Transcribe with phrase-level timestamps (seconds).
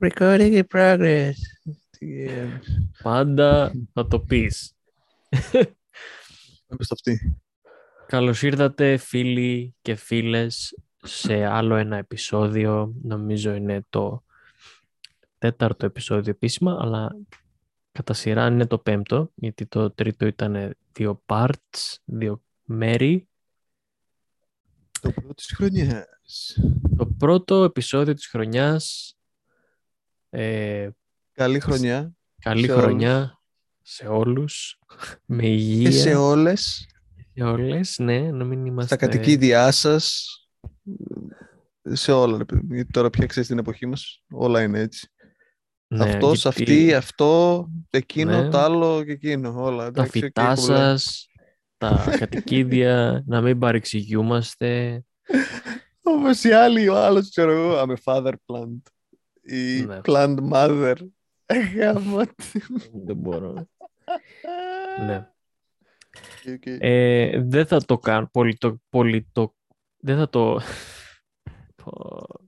[0.00, 1.32] Recording in progress.
[3.02, 4.74] Πάντα θα το πεις.
[6.66, 7.40] Πάμε στο αυτή.
[8.06, 12.94] Καλώς ήρθατε φίλοι και φίλες σε άλλο ένα επεισόδιο.
[13.02, 14.24] Νομίζω είναι το
[15.38, 17.16] τέταρτο επεισόδιο επίσημα, αλλά
[17.92, 23.28] κατά σειρά είναι το πέμπτο, γιατί το τρίτο ήταν δύο parts, δύο μέρη.
[25.00, 26.58] Το πρώτο της χρονιάς.
[26.96, 29.12] Το πρώτο επεισόδιο της χρονιάς.
[30.30, 30.88] Ε,
[31.32, 32.12] Καλή χρονιά.
[32.40, 33.38] καλή Σε χρονιά
[33.82, 34.78] σε όλους.
[35.26, 35.90] Με υγεία.
[35.90, 36.86] Και σε όλες.
[37.34, 38.96] σε όλες, ναι, να μην είμαστε...
[38.96, 40.24] Στα κατοικίδια σας.
[41.82, 42.38] Σε όλα.
[42.38, 44.22] ρε παιδί μου, Γιατί τώρα πια ξέρεις την εποχή μας.
[44.30, 45.08] Όλα είναι έτσι.
[45.94, 48.48] Ναι, Αυτός, γιατί αυτή, αυτό, εκείνο, Ναι.
[48.48, 49.62] το άλλο και εκείνο.
[49.62, 49.82] Όλα.
[49.82, 50.78] Τα εντάξει, φυτά εκεί κολλάει.
[50.98, 51.26] σας,
[51.76, 55.02] τα κατοικίδια, να μην παρεξηγιούμαστε.
[56.02, 58.80] Όπως οι άλλοι, ο άλλος ξέρω εγώ, I'm a father plant.
[59.48, 60.00] Ή Ναι.
[60.04, 60.94] plant mother.
[61.46, 62.20] Ε, γάμο.
[63.04, 63.68] Δεν μπορώ.
[65.06, 65.16] ναι.
[66.48, 66.62] Οκ, οκ.
[66.64, 68.28] Ε, δεν θα το κάνω.
[68.32, 69.54] Πολύ το, πολύ το,
[69.96, 70.60] δεν θα το...
[71.76, 71.92] Πω,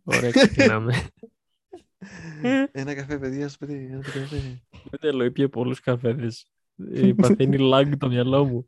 [0.04, 0.94] Ωραία, ξεκινάμε.
[2.72, 3.88] Ένα καφέ, παιδιά, στο παιδί.
[3.92, 4.62] Ένα καφέ.
[4.70, 6.50] Δεν θέλω, ήπια πολλούς καφέδες.
[6.92, 8.66] Ε, Παθαίνει lag το μυαλό μου.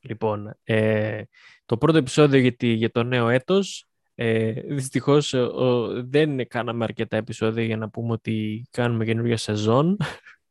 [0.00, 1.22] Λοιπόν, ε,
[1.66, 3.88] το πρώτο επεισόδιο για, τη- για το νέο έτος.
[4.18, 9.96] Ε, δυστυχώς ε, ο- δεν κάναμε αρκετά επεισόδια για να πούμε ότι κάνουμε καινούργια σεζόν.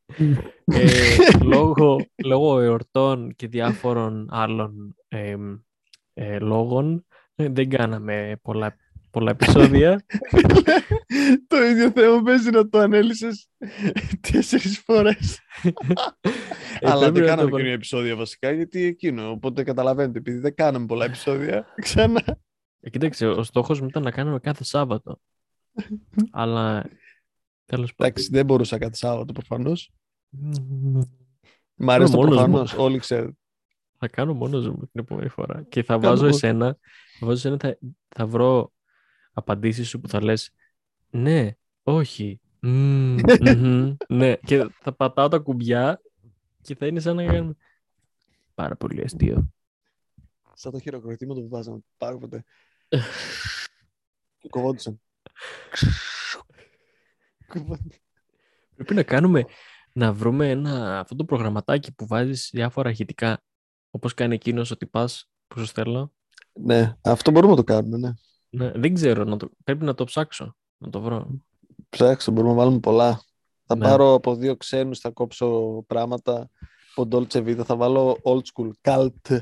[0.65, 5.35] Ε, λόγω, λόγω εορτών και διάφορων άλλων ε,
[6.13, 8.75] ε, λόγων ε, δεν κάναμε πολλά,
[9.11, 10.05] πολλά επεισόδια.
[11.47, 13.49] το ίδιο θέμα παίζει να το ανέλησες
[14.31, 15.39] τέσσερις φορές.
[16.79, 19.29] Ε, Αλλά πρέπει δεν να κάναμε το- καινούργια επεισόδια βασικά γιατί εκείνο.
[19.29, 22.23] Οπότε καταλαβαίνετε, επειδή δεν κάναμε πολλά επεισόδια, ξανά.
[22.85, 25.19] Ε, κοίταξε, ο στόχος μου ήταν να κάνουμε κάθε Σάββατο.
[26.31, 26.89] Αλλά
[27.65, 28.11] τέλος πάντων.
[28.11, 29.91] Εντάξει, δεν μπορούσα κάθε Σάββατο προφανώς.
[30.29, 31.01] Μμμ,
[31.75, 32.53] Μ' αρέσει το μόνος μου.
[32.53, 32.83] προφανώ.
[32.83, 33.37] Όλοι ξέρουν.
[33.97, 35.63] Θα κάνω μόνος μου την επόμενη φορά.
[35.69, 36.35] Και θα Κάνω βάζω εγώ.
[36.35, 36.77] εσένα,
[37.19, 38.71] θα βάζω εσένα, θα, θα βρω
[39.33, 40.51] απαντήσεις σου που θα λες
[41.09, 41.51] ναι,
[41.83, 43.15] όχι, μμμ,
[43.55, 44.35] μμμ, ναι.
[44.35, 46.01] Και θα πατάω τα κουμπιά
[46.61, 47.55] και θα είναι σαν να κάνουμε
[48.53, 49.49] πάρα πολύ αστείο.
[50.53, 52.43] Σαν το χειροκροτήμα που βάζαμε πάρα ποτέ.
[54.49, 55.01] Κοβόντουσαν.
[57.47, 57.91] Κοβόντουσαν.
[58.75, 59.45] Πρέπει να κάνουμε,
[59.93, 63.43] να βρούμε ένα, αυτό το προγραμματάκι που βάζεις διάφορα ηχητικά,
[63.89, 66.11] όπως κάνει εκείνος ότι πας που σου στέλνω.
[66.53, 68.11] Ναι, αυτό μπορούμε να το κάνουμε, ναι.
[68.49, 71.27] Ναι, δεν ξέρω, να το, πρέπει να το ψάξω, να το βρω.
[71.89, 73.23] Ψάξτε, μπορούμε να βάλουμε πολλά.
[73.65, 73.85] Θα Ναι.
[73.85, 76.49] πάρω από δύο ξένους, θα κόψω πράγματα.
[76.95, 79.39] Από Dolce Vita θα βάλω old school, cult.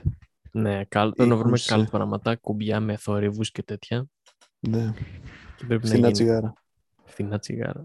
[0.55, 1.87] Ναι, καλ, πρέπει να βρούμε Ήχους, καλ ε.
[1.91, 4.05] πράγματα, κουμπιά με θορύβους και τέτοια.
[4.59, 4.93] Ναι,
[5.57, 6.53] Και πρέπει στην να γίνει τσιγάρα.
[7.05, 7.83] φθηνά τσιγάρα.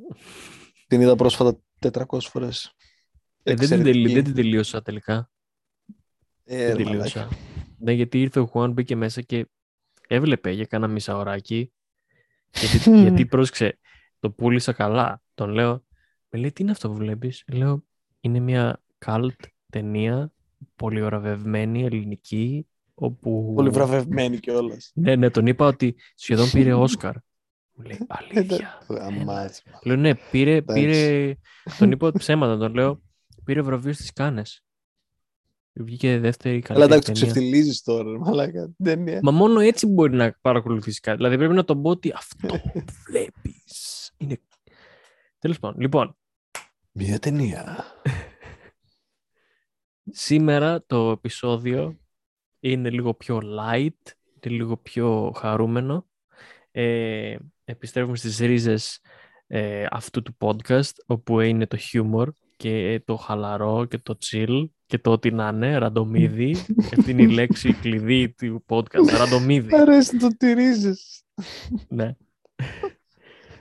[0.86, 2.74] Την είδα πρόσφατα 400 φορές.
[3.42, 4.14] Ε, δεν, την τελει- Εξαιρετική.
[4.14, 5.30] δεν την τελείωσα τελικά.
[6.44, 7.18] Ε, δεν ρε τελείωσα.
[7.20, 7.36] μαλάκα.
[7.78, 9.48] Ναι, γιατί ήρθε ο Χουάν, μπήκε μέσα και
[10.08, 11.72] έβλεπε για κάνα μισάωράκι.
[12.52, 13.78] Γιατί, γιατί πρόσεξε,
[14.20, 15.22] το πούλησα καλά.
[15.34, 15.84] Τον λέω,
[16.28, 17.84] με λέει, τι είναι αυτό που βλέπεις; Λέω,
[18.20, 19.40] είναι μια καλτ
[19.70, 20.32] ταινία,
[20.76, 23.52] πολυοραβευμένη, ελληνική, όπου...
[23.54, 24.90] Πολύ βραβευμένη κιόλας.
[24.94, 27.14] Ναι, ναι, τον είπα ότι σχεδόν πήρε Όσκαρ.
[27.72, 28.78] Μου λέει, αλήθεια.
[29.00, 29.62] Αμάς.
[29.82, 30.82] Λέω, ναι, πήρε, Εντάξει.
[30.82, 31.34] πήρε,
[31.78, 33.02] τον είπα ψέματα, τον λέω,
[33.44, 34.62] πήρε βραβείο στις Κάνες.
[35.80, 37.32] Βγήκε δεύτερη Αλλά καλύτερη εντάξει, το ταινία.
[37.32, 38.70] ξεφτιλίζεις τώρα, ρε μαλάκα.
[38.76, 39.18] Δεν είναι.
[39.22, 41.16] Μα μόνο έτσι μπορεί να παρακολουθήσεις κάτι.
[41.16, 44.40] Δηλαδή πρέπει να τον πω ότι αυτό που βλέπεις είναι...
[45.38, 46.16] Τέλος πάντων, λοιπόν,
[46.92, 47.84] Μια ταινία.
[50.10, 51.98] σήμερα το επεισόδιο
[52.60, 56.06] είναι λίγο πιο light, είναι λίγο πιο χαρούμενο.
[56.70, 59.00] Ε, επιστρέφουμε στις ρίζες
[59.46, 62.26] ε, αυτού του podcast, όπου είναι το humor
[62.56, 66.56] και το χαλαρό και το chill και το ό,τι να είναι, ραντομίδι.
[66.98, 69.76] Αυτή είναι η λέξη κλειδί του podcast, ραντομίδι.
[69.76, 71.22] Αρέσει να το στηρίζεις.
[71.88, 72.16] ναι.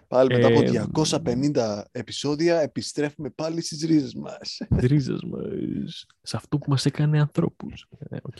[0.08, 4.58] Πάλι μετά από Ε, 250 επεισόδια επιστρέφουμε πάλι στις ρίζες μας.
[4.78, 7.88] τις ρίζες μας, σε αυτό που μας έκανε ανθρώπους.
[8.10, 8.38] Ε, οκ.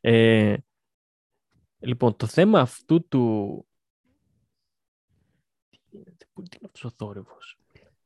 [0.00, 0.56] Ε,
[1.78, 3.62] λοιπόν, το θέμα αυτού του...
[5.70, 7.58] Τι γίνεται, πού- τι είναι αυτός ο θόρυβος;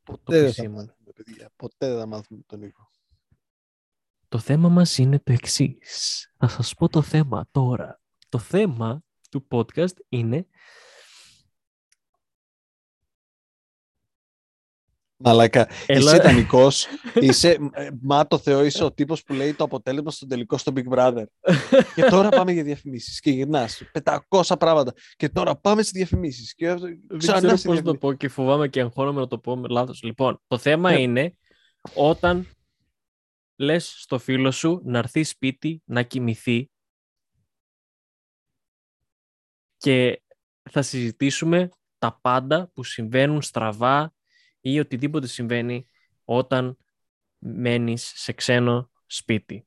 [0.04, 0.74] Ποτέ Το δεν θα επισήμανα.
[0.86, 1.50] μάθουμε, παιδιά.
[1.56, 2.90] Ποτέ δεν θα μάθουμε τον ήχο.
[4.28, 6.26] Το θέμα μας είναι το εξής.
[6.38, 8.00] Θα σας πω το θέμα τώρα.
[8.28, 10.46] Το θέμα του podcast είναι
[15.24, 15.98] Μαλάκα, Έλα.
[16.00, 16.86] είσαι ιδανικός,
[17.20, 20.72] είσαι, ε, μα το Θεό, είσαι ο τύπος που λέει το αποτέλεσμα στον τελικό στο
[20.76, 21.24] Big Brother.
[21.94, 23.82] και τώρα πάμε για διαφημίσεις και γυρνάς,
[24.28, 24.92] 500 πράγματα.
[25.16, 26.54] Και τώρα πάμε στις διαφημίσεις.
[26.54, 27.98] Και Δεν ξανά ξέρω στη πώς να το διαφημίση.
[27.98, 30.02] πω και φοβάμαι και αγχώνομαι να το πω με λάθος.
[30.02, 31.00] Λοιπόν, το θέμα Ναι.
[31.00, 31.36] είναι
[31.94, 32.46] όταν
[33.56, 36.70] λες στο φίλο σου να έρθει σπίτι να κοιμηθεί
[39.76, 40.22] και
[40.70, 44.12] θα συζητήσουμε τα πάντα που συμβαίνουν στραβά
[44.64, 45.86] ή οτιδήποτε συμβαίνει
[46.24, 46.76] όταν
[47.38, 49.66] μένεις σε ξένο σπίτι.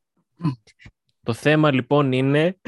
[1.24, 2.60] Το θέμα λοιπόν είναι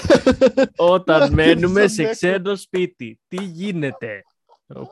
[0.76, 3.20] όταν μένουμε σε Σαν ξένο σπίτι.
[3.28, 4.22] Τι γίνεται;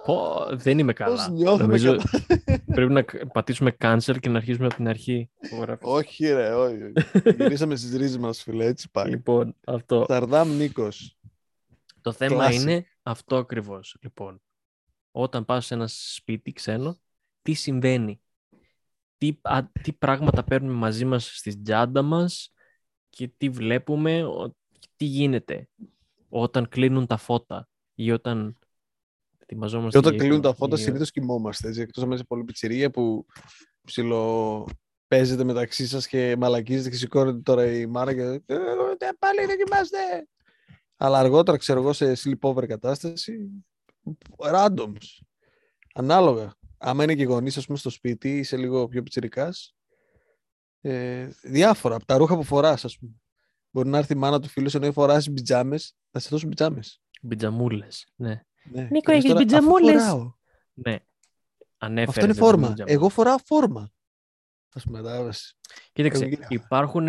[0.05, 1.15] Πω, δεν είμαι καλά.
[1.15, 5.31] Πώς νιώθουμε Νομίζω καλά; πρέπει να κ- πατήσουμε cancel και να αρχίσουμε από την αρχή.
[5.49, 5.85] που γράφει.
[5.87, 6.83] Όχι ρε, όχι.
[6.83, 6.93] όχι.
[7.37, 9.11] Γυρίσαμε στις ρίζες μας, φίλε, έτσι πάλι.
[9.11, 10.05] Λοιπόν, αυτό.
[10.09, 11.17] Σαρδάμ Νίκος.
[12.01, 12.53] Το θέμα Classic.
[12.53, 13.97] είναι αυτό ακριβώς.
[14.01, 14.43] Λοιπόν,
[15.13, 17.01] όταν πας σε ένα σπίτι ξένο,
[17.43, 18.21] τι συμβαίνει;
[19.19, 22.53] Τι, α, τι πράγματα παίρνουμε μαζί μας στην τσάντα μας
[23.11, 24.55] και τι βλέπουμε, ο-
[24.97, 25.69] τι γίνεται
[26.29, 28.59] όταν κλείνουν τα φώτα ή όταν
[29.39, 31.69] ετοιμαζόμαστε Και όταν για κλείνουν ύπνο τα φώτα, ή- συνήθως κοιμόμαστε.
[31.69, 33.27] Έτσι, εκτός αν είσαι πολύ πιτσιρία που
[33.85, 34.67] ψιλο
[35.09, 39.57] παίζετε μεταξύ σας και μαλακίζετε και σηκώνεται τώρα η μάνα και «Ε, ε, πάλι δεν
[39.65, 40.29] κοιμάστε.
[40.97, 43.65] Αλλά αργότερα, ξέρω εγώ, σε sleepover κατάσταση,
[44.37, 45.21] randoms.
[45.95, 46.55] Ανάλογα.
[46.79, 49.77] Άμα είναι και γονείς, ας πούμε, στο σπίτι, είσαι λίγο πιο πιτσιρικάς,
[50.81, 51.95] ε, διάφορα.
[51.95, 53.13] Από τα ρούχα που φοράς, ας πούμε.
[53.71, 57.01] Μπορεί να έρθει η μάνα του φίλου σου ενώ φοράς πιτζάμες, θα σε δώσουν πιτζάμες.
[57.23, 58.43] Μπιτζαμούλες, ναι.
[58.65, 58.83] Ναι.
[58.83, 60.03] Νίκο, Και λες έχεις τώρα, αφού πιτζαμούλες.
[60.03, 60.33] φοράω,
[60.73, 60.97] ναι.
[61.79, 62.69] Ανέφερε Αυτό είναι βέβαια φόρμα.
[62.69, 62.97] μπιτζαμούλες.
[62.97, 63.93] Εγώ φοράω φόρμα.
[64.75, 65.59] Ας πούμε, κατάλαβες.
[65.93, 66.49] Κοίταξε, Εγώ γυρνάω.
[66.51, 67.09] υπάρχουν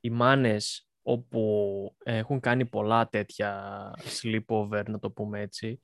[0.00, 3.90] οι μάνες όπου έχουν κάνει πολλά τέτοια
[4.22, 5.80] sleepover, να το πούμε έτσι,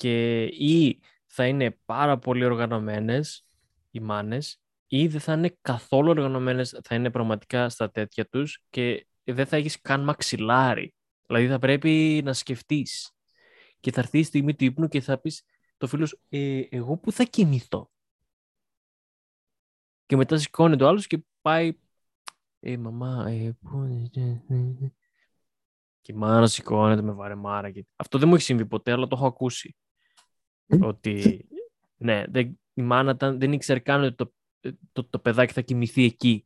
[0.00, 3.44] και ή θα είναι πάρα πολύ οργανωμένες
[3.90, 9.06] οι μάνες, ή δεν θα είναι καθόλου οργανωμένες, θα είναι πραγματικά στα τέτοια τους και
[9.24, 10.94] δεν θα έχεις καν μαξιλάρι.
[11.26, 13.12] Δηλαδή θα πρέπει να σκεφτείς.
[13.80, 15.42] Και θα έρθει η στιγμή του ύπνου και θα πεις
[15.76, 17.90] το φίλος σου, «Ε, εγώ που θα κοιμηθώ;
[20.06, 21.78] Και μετά σηκώνεται ο άλλος και πάει
[22.60, 24.92] ε, μαμά, ε, πού είναι, ε, ε, ε».
[26.00, 27.70] Και η μάνα σηκώνεται με βαρεμάρα.
[27.70, 27.86] Και...
[27.96, 29.76] Αυτό δεν μου έχει συμβεί ποτέ, αλλά το έχω ακούσει.
[30.80, 31.46] Ότι,
[31.96, 34.32] ναι, δεν, η μάνα ήταν- δεν ήξερε καν ότι το,
[34.92, 36.44] το, το παιδάκι θα κοιμηθεί εκεί.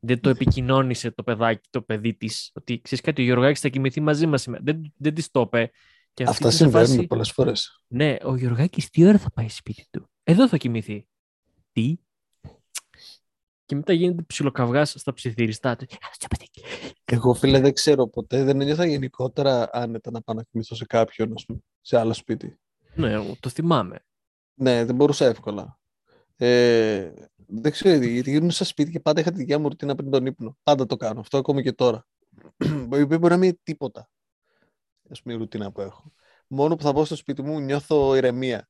[0.00, 4.00] Δεν το επικοινώνησε το παιδάκι, το παιδί της, ότι ξέρεις κάτι, ο Γιωργάκης θα κοιμηθεί
[4.00, 4.62] μαζί μας σήμερα.
[4.64, 5.70] Δεν, δεν της το είπε.
[6.14, 7.82] Και αυτή Αυτά ήταν σε συμβαίνουν φάση, πολλές φορές.
[7.86, 11.08] Ναι, ο Γιωργάκης τι ώρα θα πάει σπίτι του; Εδώ θα κοιμηθεί.
[11.72, 11.96] Τι;
[13.64, 15.84] Και μετά γίνεται ψιλοκαυγάς στα ψιθυριστά του.
[15.84, 16.50] «Α, στο παιδί».
[17.04, 18.44] Εγώ, φίλε, δεν ξέρω ποτέ.
[18.44, 22.58] Δεν ένιωθα γενικότερα άνετα να πάω να κοιμηθώ σε κάποιον, ας πούμε, σε άλλο σπίτι.
[22.96, 23.98] Ναι, εγώ το θυμάμαι.
[24.54, 25.78] Ναι, δεν μπορούσα εύκολα.
[26.36, 27.12] Ε,
[27.46, 30.26] δεν ξέρω, γιατί γύρω στα σπίτι και πάντα είχα τη δικιά μου ρουτίνα πριν τον
[30.26, 30.56] ύπνο.
[30.62, 31.20] Πάντα το κάνω.
[31.20, 32.06] Αυτό ακόμη και τώρα.
[32.98, 34.10] Η οποία μπορεί να μην είναι τίποτα.
[35.10, 36.12] Ας πούμε, η ρουτίνα που έχω.
[36.46, 38.68] Μόνο που θα μπω στο σπίτι μου νιώθω ηρεμία.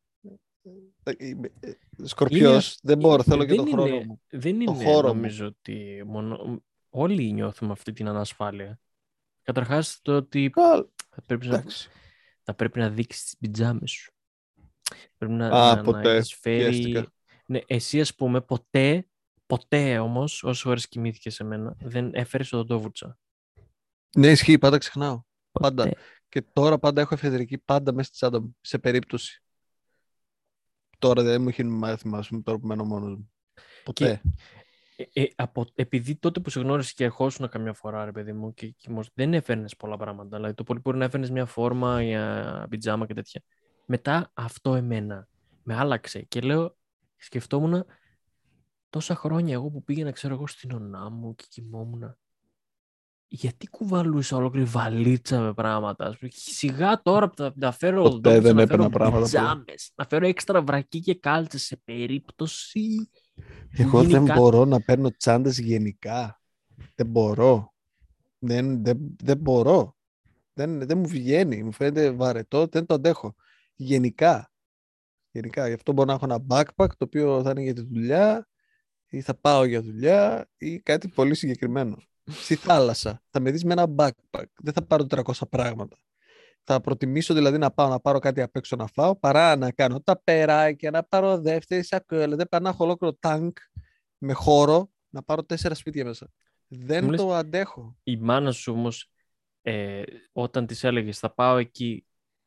[2.05, 4.23] Σκορπιός, δεν μπορώ, θέλω και δεν τον χρόνο είναι- μου.
[4.31, 5.15] Δεν είναι χώρο μου.
[5.15, 6.63] νομίζω ότι μόνο...
[6.91, 8.81] όλοι νιώθουμε αυτή την ανασφάλεια.
[9.43, 11.91] Καταρχάς το ότι Καλ, θα πρέπει να, εντάξει.
[12.43, 14.13] θα πρέπει να δείξεις τις πιτζάμες σου.
[15.19, 16.03] Πρέπει να, Α, να, ποτέ.
[16.03, 16.63] να έχεις φέρει...
[16.71, 17.11] Βιάστηκα.
[17.47, 19.07] Ναι, εσύ ας πούμε ποτέ,
[19.47, 23.19] ποτέ όμως, όσες ώρες κοιμήθηκες σε μένα, δεν έφερες οδοντόβουρτσα.
[24.17, 25.23] Ναι, ισχύει, πάντα ξεχνάω.
[25.51, 25.85] Πάντα.
[25.85, 26.01] Ποτέ.
[26.29, 29.43] Και τώρα πάντα έχω εφεδρική πάντα μέσα στη τσάντα μου, σε περίπτωση.
[30.99, 33.33] Τώρα δεν μου έχει μάθημα, ας πούμε, τώρα που μένω μόνος μου.
[33.85, 34.21] Ποτέ.
[34.97, 38.55] Ε, ε, από, επειδή τότε που σε γνώρισε και ερχόσουν καμιά φορά, ρε παιδί μου,
[38.55, 40.37] και, και μος- δεν έφερνες πολλά πράγματα.
[40.37, 43.43] Δηλαδή, το πολύ μπορεί να έφερνες μια φόρμα για πιτζάμα και τέτοια.
[43.87, 45.29] Μετά αυτό εμένα
[45.63, 46.77] με άλλαξε και λέω,
[47.17, 47.85] σκεφτόμουν
[48.91, 52.17] τόσα χρόνια εγώ που πήγαινα, ξέρω εγώ, στην ονά μου και κοιμόμουν.
[53.29, 56.07] Γιατί κουβαλούσα ολόκληρη βαλίτσα με πράγματα.
[56.07, 56.31] ας πούμε.
[56.35, 59.51] Σιγά τώρα που θα τα φέρω Ποτέ οδοντόβουρτσα, δεν να έπαιρνα φέρω πράγματα πολλά.
[59.53, 63.11] πιτζάμες, να φέρω έξτρα βρακί και κάλτσες σε περίπτωση
[63.71, 66.41] Εγώ γίνει δεν κάτι- μπορώ να παίρνω τσάντες γενικά.
[66.95, 67.73] Δεν μπορώ.
[68.39, 69.97] Δεν, δεν, δεν μπορώ.
[70.53, 71.63] Δεν, δεν μου βγαίνει.
[71.63, 72.67] Μου φαίνεται βαρετό.
[72.67, 73.35] Δεν το αντέχω.
[73.77, 74.51] Γενικά.
[75.31, 75.67] Γενικά.
[75.69, 78.49] Γι' αυτό μπορώ να έχω ένα backpack το οποίο θα είναι για τη δουλειά
[79.09, 81.97] ή θα πάω για δουλειά ή κάτι πολύ συγκεκριμένο.
[82.31, 83.23] Στη θάλασσα.
[83.31, 84.45] Θα με δεις με ένα backpack.
[84.57, 85.97] Δεν θα πάρω 300 πράγματα.
[86.63, 90.01] Θα προτιμήσω δηλαδή να πάω να πάρω κάτι απ' έξω να φάω παρά να κάνω
[90.01, 92.37] τα περάκια, να πάρω δεύτερη σακούλα.
[92.37, 93.51] Δεν πάω να έχω ολόκληρο τάγκ
[94.19, 96.31] με χώρο να πάρω τέσσερα σπίτια μέσα.
[96.69, 97.97] Δεν Μου λες- το αντέχω.
[98.03, 99.11] η μάνα σου όμως,
[99.63, 100.03] ε,
[100.33, 102.07] όταν της έλεγες θα πάω εκεί,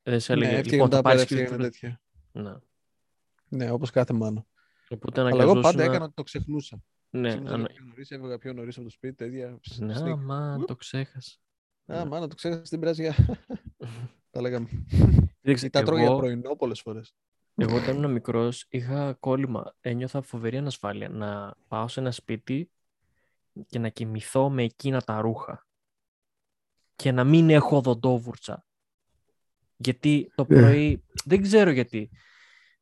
[0.09, 2.01] δεν σε Ναι, έλεγε έφτιαχνε λοιπόν θα τα πάρεις πέρα, και έφτιαχνε τέτοια.
[2.31, 2.61] Να.
[3.49, 4.45] Ναι, όπως κάθε μάνα.
[4.89, 6.83] Οπότε Αλλά εγώ αναγκαζόσουν πάντα να- έκανα ότι το ξεχνούσα.
[7.09, 7.67] Ναι, Ξύπνησα ανα...
[7.67, 9.57] πιο νωρίς, έβγα πιο νωρίς από το σπίτι, τέτοια.
[9.61, 10.17] σ- ναι, sneak.
[10.17, 11.37] μα το ξέχασα.
[11.85, 12.05] Α, ναι.
[12.05, 13.15] μάνα, το ξέχασα στην πράση για...
[14.31, 14.67] Τα λέγαμε.
[15.41, 17.15] Κοίταξε, Ή τα τρώω για εγώ, πρωινό πολλές φορές.
[17.55, 19.75] εγώ όταν ήμουν μικρός είχα κόλλημα.
[19.81, 22.71] Ένιωθα φοβερή ανασφάλεια να πάω σε ένα σπίτι
[23.67, 25.67] και να κοιμηθώ με εκείνα τα ρούχα
[26.95, 28.65] και να μην έχω οδοντόβουρτσα.
[29.81, 32.09] Γιατί το πρωί, δεν ξέρω γιατί,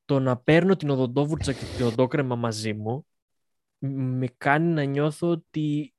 [0.06, 3.06] το να παίρνω την οδοντόβουρτσα και την οδοντόκρεμα μαζί μου
[3.77, 5.94] μ- με κάνει να νιώθω ότι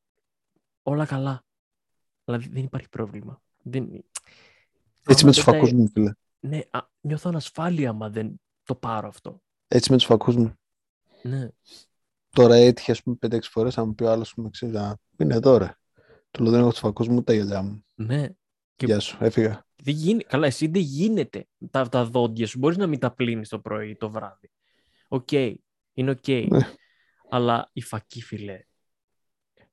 [0.83, 1.45] όλα καλά.
[2.25, 3.43] Δηλαδή δεν υπάρχει πρόβλημα.
[3.63, 3.83] Δεν...
[3.85, 4.05] Έτσι
[5.07, 6.13] Άμα με τους δεν τα- φακούς μου, φίλε.
[6.41, 9.43] Ναι, α, νιώθω ανασφάλεια άμα δεν το πάρω αυτό.
[9.69, 10.53] Έτσι με τους φακούς μου.
[11.23, 11.49] Ναι.
[12.31, 15.35] Τώρα έτυχε, ας πούμε, 5-6 φορές, να μου πει ο άλλος, μου ξέρεις, «Α, είναι
[15.35, 15.75] εδώ, ρε.
[16.31, 17.85] Του λέω, δεν έχω τους φακούς μου, τα γυαλιά μου.
[17.95, 18.29] Ναι.
[18.77, 19.67] Και- Γεια σου, έφυγα.
[19.83, 20.25] Δεν γίνει...
[20.25, 22.59] Καλά, εσύ δεν γίνεται τα, τα δόντια σου.
[22.59, 24.51] Μπορείς να μην τα πλύνεις το πρωί ή το βράδυ.
[25.09, 25.33] Οκ.
[25.93, 26.29] Είναι οκ.
[26.29, 26.73] Ναι.
[27.31, 28.61] Αλλά οι φακοί, φίλε.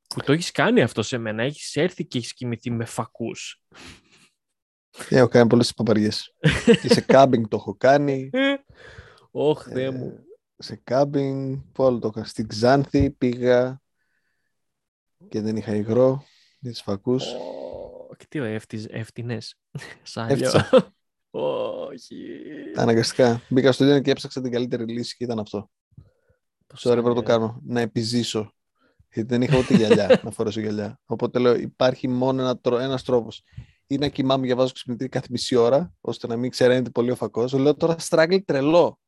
[0.08, 1.44] Που το έχεις κάνει αυτό σε μένα.
[1.44, 3.62] Έχεις έρθει και έχεις κοιμηθεί με φακούς.
[5.10, 6.34] Έχω κάνει πολλές παπαριές.
[6.82, 8.30] και σε κάμπινγκ το έχω κάνει.
[9.32, 10.20] Ωχ, Θεέ Ε, μου.
[10.58, 12.26] σε κάμπινγκ, πού άλλο το έκανα.
[12.26, 13.82] Στην Ξάνθη πήγα
[15.30, 16.24] και δεν είχα υγρό
[16.60, 17.24] για τους φακούς.
[18.16, 19.56] Ω, Και τι εύτης, εύτηνες.
[20.04, 20.34] Σάλιο.
[20.34, 20.94] Έφτιαξα.
[21.30, 22.16] Όχι.
[22.76, 23.42] Αναγκαστικά.
[23.50, 25.70] Μπήκα στο ίδιο και έψαξα την καλύτερη λύση και ήταν αυτό.
[26.68, 27.48] Το Sorry, πρέπει να το σάλιο.
[27.48, 27.62] κάνω.
[27.66, 28.54] Να επιζήσω.
[29.14, 31.00] Γιατί δεν είχα ούτε γυαλιά να φορέσω γυαλιά.
[31.06, 33.44] Οπότε λέω υπάρχει μόνο ένα, τρο- ένας τρόπος.
[33.88, 37.16] Ή να κοιμάμαι και βάζω ξυπνητήρι κάθε μισή ώρα, ώστε να μην ξεραίνεται πολύ ο
[37.16, 37.54] φακός.
[37.54, 39.00] Λέω τώρα στράγγλ τρελό.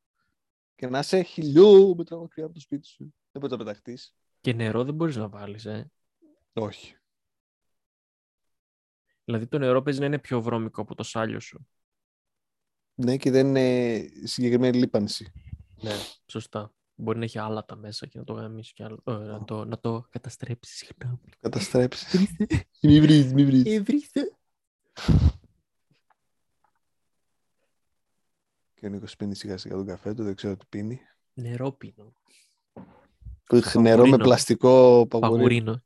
[0.74, 3.14] Και να είσαι χιλιόμετρα μακριά από το σπίτι σου.
[3.32, 4.14] Δεν μπορεί να πεταχτείς.
[4.40, 5.90] Και νερό δεν μπορείς να βάλεις, ε.
[6.52, 6.94] Όχι.
[9.28, 11.66] Δηλαδή το νερό παίζει να είναι πιο βρώμικο από το σάλιο σου.
[12.94, 15.32] Ναι, και δεν είναι συγκεκριμένη λίπανση.
[15.82, 15.92] Ναι,
[16.26, 16.72] σωστά.
[16.94, 19.02] Μπορεί να έχει άλλα τα μέσα και να το γαμίσει κι άλλο.
[19.06, 20.76] ε, να, το, να το καταστρέψεις.
[20.76, 21.18] Συγγνώμη.
[21.40, 22.14] Καταστρέψεις.
[22.82, 23.64] μη βρεις, μη βρεις.
[23.66, 24.20] Εβρίστε.
[28.74, 31.00] Και ο Νίκος πίνει σιγά σιγά τον καφέ του, δεν ξέρω τι πίνει.
[31.34, 32.12] Νερό πίνω.
[33.50, 34.16] Νερό με Παγουρίνο.
[34.16, 35.36] πλαστικό παγουρίνο.
[35.36, 35.82] Παγουρίνο.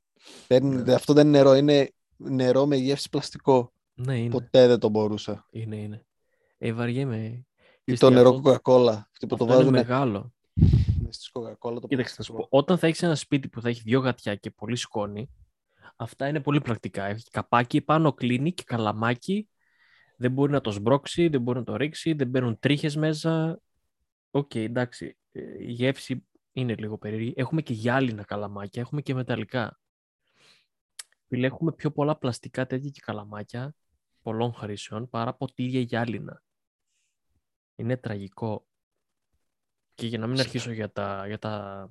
[0.47, 0.95] Παίρνει- Ναι.
[0.95, 3.73] Αυτό δεν είναι νερό, είναι νερό με γεύση πλαστικό.
[3.95, 4.31] Ναι, είναι.
[4.31, 5.47] Ποτέ δεν το μπορούσα.
[5.51, 6.07] Είναι, είναι.
[6.59, 7.17] Ε, βαριέμαι.
[7.85, 8.89] Ή Ξέρεις το τι, νερό αυτό- Coca-Cola.
[8.89, 10.33] Αυτό που το Αυτό είναι βάζουν μεγάλο.
[11.09, 11.81] στις Coca-Cola.
[11.81, 12.49] Το Κοίταξε, θα σου πλαστικό.
[12.49, 15.31] πω, όταν θα έχεις ένα σπίτι που θα έχει δύο γατιά και πολύ σκόνη,
[15.97, 17.05] αυτά είναι πολύ πρακτικά.
[17.05, 19.49] Έχει καπάκι πάνω, κλείνει και καλαμάκι.
[20.17, 23.61] Δεν μπορεί να το σμπρώξει, δεν μπορεί να το ρίξει, δεν μπαίνουν τρίχες μέσα.
[24.31, 25.17] Οκ, εντάξει.
[25.33, 27.33] ε, Η γεύση είναι λίγο περίεργη.
[27.37, 29.79] Έχουμε και γυάλινα καλαμάκια, έχουμε και μεταλλικά.
[31.33, 33.75] Φίλε, έχουμε πιο πολλά πλαστικά τέτοια και καλαμάκια
[34.23, 36.43] πολλών χρήσεων παρά ποτήρια γυάλινα.
[37.75, 38.67] Είναι τραγικό.
[39.95, 41.89] Και για να μην αρχίσω για, τα, για, τα,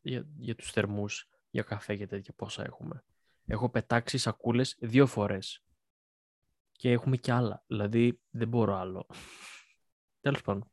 [0.00, 3.04] για, για τους θερμούς, για καφέ και τέτοια πόσα έχουμε.
[3.46, 5.62] Έχω πετάξει σακούλες δύο φορές.
[6.72, 7.64] Και έχουμε και άλλα.
[7.66, 9.06] Δηλαδή δεν μπορώ άλλο.
[10.20, 10.70] Τέλος πάντων.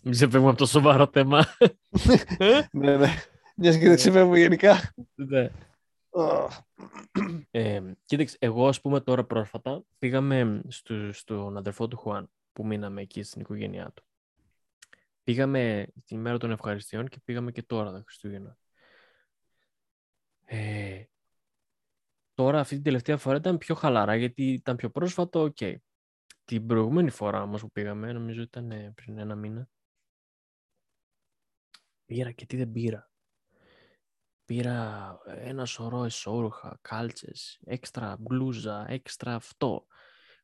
[0.00, 1.44] Μην ξεφεύγουμε από το σοβαρό θέμα.
[2.72, 3.14] Ναι, ναι.
[3.56, 4.94] Μιας και δεν ξεφεύγουμε γενικά.
[5.14, 5.50] Ναι.
[6.10, 6.60] Αχ.
[7.50, 13.00] Ε, κοίταξε, εγώ ας πούμε τώρα πρόσφατα πήγαμε στο, στον αδερφό του Χουάν που μείναμε
[13.00, 14.04] εκεί στην οικογένειά του.
[15.24, 18.58] Πήγαμε την ημέρα των ευχαριστειών και πήγαμε και τώρα τα Χριστούγεννα.
[20.44, 21.04] Ε,
[22.34, 25.56] τώρα αυτή την τελευταία φορά ήταν πιο χαλαρά γιατί ήταν πιο πρόσφατο, οκ.
[26.44, 29.68] Την προηγούμενη φορά όμως που πήγαμε, νομίζω ήταν ε, πριν ένα μήνα,
[32.04, 33.07] πήρα και τι δεν πήρα.
[34.48, 39.86] Πήρα ένα σωρό εσώρουχα, κάλτσες, έξτρα μπλούζα, έξτρα αυτό,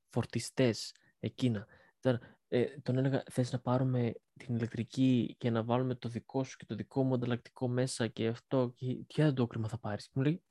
[0.08, 1.66] φορτιστές, εκείνα.
[2.00, 2.18] Τώρα,
[2.48, 6.64] ε, τον έλεγα, θες να πάρουμε την ηλεκτρική και να βάλουμε το δικό σου και
[6.64, 10.10] το δικό μου ανταλλακτικό μέσα και αυτό και ποια οδοντόκρεμα θα πάρεις.
[10.12, 10.42] Μου λέει,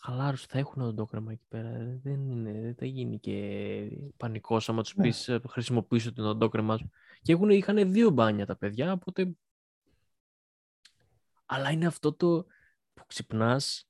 [0.00, 1.68] χαλάρωσε, θα έχουν οντόκριμα εκεί πέρα.
[1.68, 5.02] ε, Δεν, είναι, δεν θα γίνει και πανικός άμα τους Ναι.
[5.02, 6.90] πεις ε, χρησιμοποιήσω την οντόκρεμά σου.
[7.22, 9.36] Και έχουν, είχαν δύο μπάνια τα παιδιά, οπότε...
[11.46, 12.46] Αλλά είναι αυτό το
[12.94, 13.88] που ξυπνάς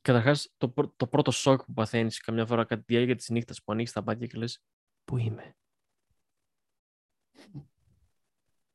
[0.00, 3.62] Καταρχάς, το, πρω- το πρώτο σοκ που παθαίνεις καμιά φορά κατά τη διάρκεια της νύχτας
[3.62, 4.62] που ανοίξει τα μάτια και λες:
[5.04, 5.56] Πού είμαι;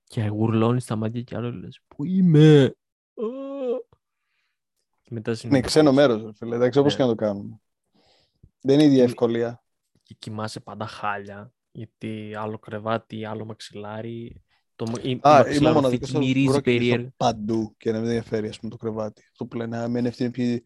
[0.03, 3.23] Και γουρλώνεις τα μάτια και άλλο λες: Πού είμαι; Α!»
[5.01, 6.57] Και μετά Είναι συνειδητοποιείς ξένο μέρος, φίλε.
[6.57, 6.97] Δεν ξέρω πώ Ναι.
[6.97, 7.61] και να το κάνουμε.
[8.61, 9.63] Δεν είναι η ίδια Είναι- ευκολία.
[10.03, 11.53] Και κοιμάσαι πάντα χάλια.
[11.71, 14.43] Γιατί άλλο κρεβάτι, άλλο μαξιλάρι.
[14.79, 16.95] Το, μα- η, η Α, είμαι ο μαξιλαροφύτη μοναδικό που μυρίζει μπορώ και περίεργα.
[16.95, 19.21] κοιμηθώ παντού και να μην ενδιαφέρει ας πούμε, το κρεβάτι.
[19.31, 20.63] Αυτό που λένε, με είναι ευθύνη ποιοι.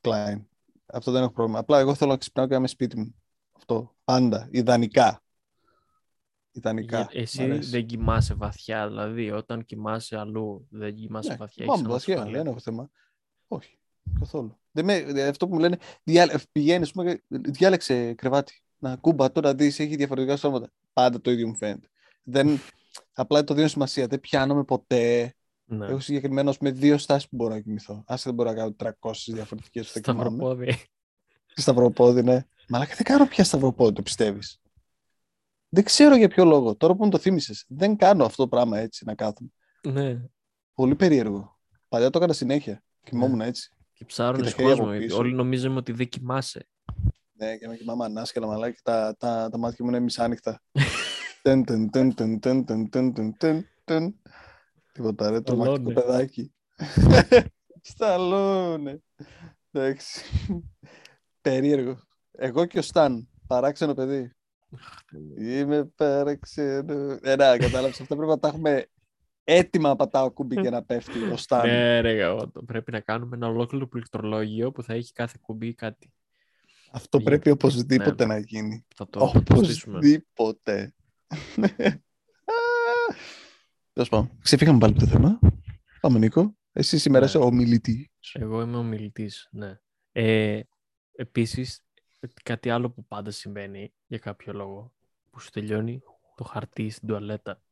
[0.00, 0.46] Κλάιν.
[0.86, 1.58] Αυτό δεν έχω πρόβλημα.
[1.58, 3.14] Απλά εγώ θέλω να ξυπνάω και να είμαι σπίτι μου.
[3.56, 3.94] Αυτό.
[4.04, 4.48] Πάντα.
[4.50, 5.22] Ιδανικά.
[6.52, 6.96] Ιδανικά.
[6.96, 7.70] Για- Μ' Εσύ αρέσει.
[7.70, 11.64] δεν κοιμάσαι βαθιά, δηλαδή όταν κοιμάσαι αλλού δεν κοιμάσαι Ναι, βαθιά.
[11.64, 12.42] κοιμάμαι έχεις βαθιά, ανασφάλεια.
[12.42, 12.90] δεν έχω θέμα.
[13.48, 13.78] Όχι,
[14.18, 14.58] καθόλου.
[14.70, 18.62] Δεν με, δε- αυτό που μου λένε, διάλε, πηγαίνεις, πούμε, διάλεξε κρεβάτι.
[18.78, 20.72] Να κούμπα τώρα να δεις, έχει διαφορετικά στρώματα.
[20.92, 21.88] Πάντα το ίδιο μου φαίνεται.
[22.24, 22.60] Δεν,
[23.12, 24.06] απλά το δίνω σημασία.
[24.06, 25.34] Δεν πιάνομαι ποτέ.
[25.64, 25.86] Ναι.
[25.86, 28.04] Έχω συγκεκριμένο με δύο στάσεις που μπορώ να κοιμηθώ.
[28.06, 30.20] Άσε δεν μπορώ να κάνω 300 διαφορετικές που θα κοιμάμαι.
[30.22, 30.74] Σταυροπόδι.
[31.54, 32.46] Σταυροπόδι, ναι.
[32.68, 34.60] Μαλάκα δεν κάνω πια σταυροπόδι, το πιστεύεις;
[35.68, 36.76] Δεν ξέρω για ποιο λόγο.
[36.76, 39.50] Τώρα που μου το θύμισες, δεν κάνω αυτό το πράγμα έτσι να κάθομαι.
[39.82, 40.20] ναι.
[40.74, 41.58] Πολύ περίεργο.
[41.88, 42.82] Παλιά το έκανα συνέχεια.
[43.02, 43.70] Κοιμόμουν έτσι.
[43.92, 44.84] Και ψάρουνε Και τα χέρια κόσμο.
[44.84, 45.18] από γιατί πίσω.
[45.18, 46.68] Όλοι νομίζαμε ότι δεν κοιμάσαι.
[47.32, 50.62] Ναι, και με κοιμάμαι ανάσκελα μαλάκα και τα, τα, τα μάτια μου είναι μισάνοιχτα.
[51.44, 54.14] Τεν, τεν, τεν, τεν, τεν, τεν, τεν, τεν, τεν, τεν.
[54.92, 55.94] Τίποτα ρε, τρομακτικό Σταλόνε.
[56.00, 56.52] παιδάκι.
[57.90, 59.02] Σταλόνε.
[59.70, 60.22] Εντάξει.
[61.40, 61.98] Περίεργο.
[62.32, 64.32] Εγώ και ο Σταν, παράξενο παιδί.
[65.38, 67.18] Είμαι παράξενο.
[67.22, 68.86] Ε, να, κατάλαβες, αυτά πρέπει να τα έχουμε
[69.44, 71.66] έτοιμα να πατάω κουμπί και να πέφτει ο Σταν.
[71.66, 72.62] Ναι, ρε, γαμώτο.
[72.62, 76.12] πρέπει να κάνουμε ένα ολόκληρο πληκτρολόγιο που θα έχει κάθε κουμπί κάτι.
[76.92, 78.34] Αυτό Για- πρέπει οπωσδήποτε Ναι.
[78.34, 78.84] να γίνει.
[78.96, 79.96] Θα το αποστήσουμε.
[79.96, 80.94] Οπωσδήποτε.
[83.92, 85.38] Τέλος πάντων, ξεφύγαμε πάλι από το θέμα.
[86.00, 86.56] Πάμε, Νίκο.
[86.72, 87.26] Εσύ σήμερα Ναι.
[87.26, 88.10] είσαι ο μιλητή.
[88.32, 89.78] Εγώ είμαι ο μιλητής, ναι.
[90.12, 90.60] Ε,
[91.16, 91.80] επίσης,
[92.42, 94.92] κάτι άλλο που πάντα συμβαίνει για κάποιο λόγο,
[95.30, 96.02] που σου τελειώνει
[96.36, 97.62] το χαρτί στην τουαλέτα.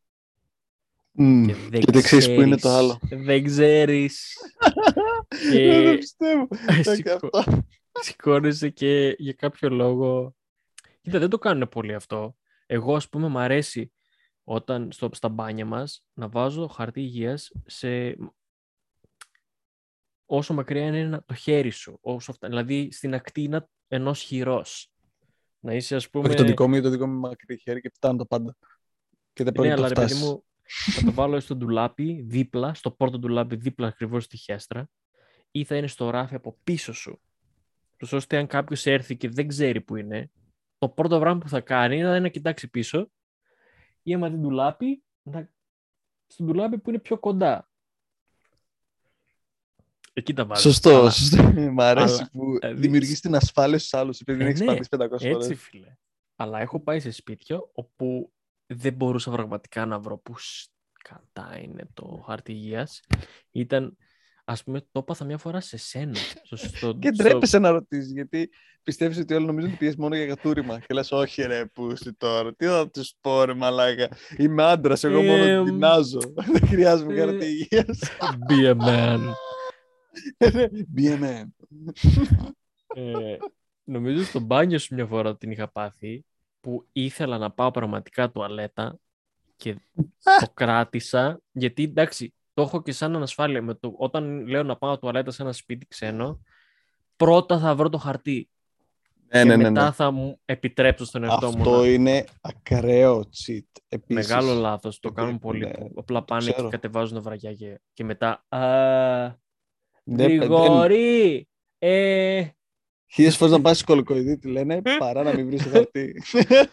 [1.16, 2.98] Και δεν, Και δεν ξέρεις που είναι το ξέρεις- άλλο.
[3.24, 4.36] Δεν ξέρεις.
[5.52, 6.48] Και- Δεν το πιστεύω.
[6.96, 7.62] Σηκώ- Αυτό.
[8.00, 10.34] Σηκώνεσαι και για κάποιο λόγο...
[11.02, 12.36] Κοίτα, δεν το κάνουν πολύ αυτό.
[12.72, 13.92] Εγώ, ας πούμε, μ' αρέσει
[14.44, 18.16] όταν στο, στα μπάνια μας να βάζω χαρτί υγείας σε...
[20.26, 21.98] όσο μακριά είναι ένα- το χέρι σου.
[22.00, 24.90] Όσο αυτά, δηλαδή στην ακτίνα ενός χειρός.
[25.60, 26.28] Να είσαι, ας πούμε...
[26.28, 28.56] Όχι το δικό μου ή το δικό μου μακρύ χέρι και φτάνω το πάντα.
[29.32, 30.24] Και δεν Ναι, πρόκειται αλλά να ρε παιδί φτάσεις.
[30.28, 30.44] μου,
[30.92, 34.88] θα το βάλω στο ντουλάπι δίπλα, στο πρώτο ντουλάπι δίπλα ακριβώς στη χέστρα,
[35.50, 37.20] ή θα είναι στο ράφι από πίσω σου.
[37.96, 40.30] Τους ώστε αν κάποιος έρθει και δεν ξέρει που είναι,
[40.82, 43.10] το πρώτο πράγμα που θα κάνει είναι να κοιτάξει πίσω,
[44.02, 45.50] ή άμα δει ντουλάπι, να...
[46.26, 47.68] στο ντουλάπι που είναι πιο κοντά.
[50.12, 50.60] Εκεί τα βάζω.
[50.62, 51.42] Σωστό, Αλλά- σωστό.
[51.72, 54.66] Μ' αρέσει αλλά, που δηλαδή, δημιουργείς την ασφάλεια στους άλλους επειδή δεν Ε, έχεις ναι,
[54.66, 55.22] πατήσει 500 φορές.
[55.22, 55.96] Έτσι, φίλε.
[56.36, 58.32] Αλλά έχω πάει σε σπίτια όπου
[58.66, 60.34] δεν μπορούσα πραγματικά να βρω που
[61.04, 63.00] κατά είναι το χάρτη υγείας.
[63.50, 63.96] Ήταν,
[64.44, 66.14] ας πούμε, το έπαθα μια φορά σε σένα.
[66.42, 68.50] Στο, στο, Και στο- ντρέπεσαι να ρωτήσεις γιατί
[68.82, 70.78] πιστεύεις ότι όλοι νομίζουν ότι πιέζει μόνο για κατούριμα.
[70.78, 72.54] Και λες, Όχι, ρε, πούστη τώρα.
[72.54, 74.08] Τι θα τους πω, ρε, μαλάκα.
[74.38, 76.20] Είμαι άντρας, εγώ μόνο Εμ, την τεινάζω.
[76.52, 77.98] Δεν χρειάζομαι ε, χαρτί υγείας.
[78.48, 79.20] Be a man.
[80.96, 81.44] Be a man.
[82.94, 83.36] ε,
[83.84, 86.24] νομίζω στο μπάνιο σου μια φορά την είχα πάθει
[86.60, 88.98] που ήθελα να πάω πραγματικά τουαλέτα
[89.56, 89.76] και
[90.40, 94.98] το κράτησα γιατί εντάξει το έχω και σαν ανασφάλεια με το, όταν λέω να πάω
[94.98, 96.40] τουαλέτα σε ένα σπίτι ξένο
[97.16, 98.50] πρώτα θα βρω το χαρτί
[99.28, 99.62] Ναι, και ναι, ναι.
[99.62, 99.90] μετά ναι.
[99.92, 101.86] θα μου επιτρέψω στον εαυτό μου Αυτό να...
[101.86, 103.66] είναι ακραίο cheat.
[103.88, 104.28] Επίσης.
[104.28, 106.62] Μεγάλο λάθος, το Επειδή, κάνουν πολλοί ναι, που απλά πάνε ξέρω.
[106.62, 108.58] και κατεβάζουν βραγιά και, και μετά α,
[110.04, 112.46] Ναι, δεν- Γρηγόρη, ε,
[113.12, 116.22] Χίλιες φορές να πας σκολικοειδή τι λένε παρά να μην βρεις το χαρτί.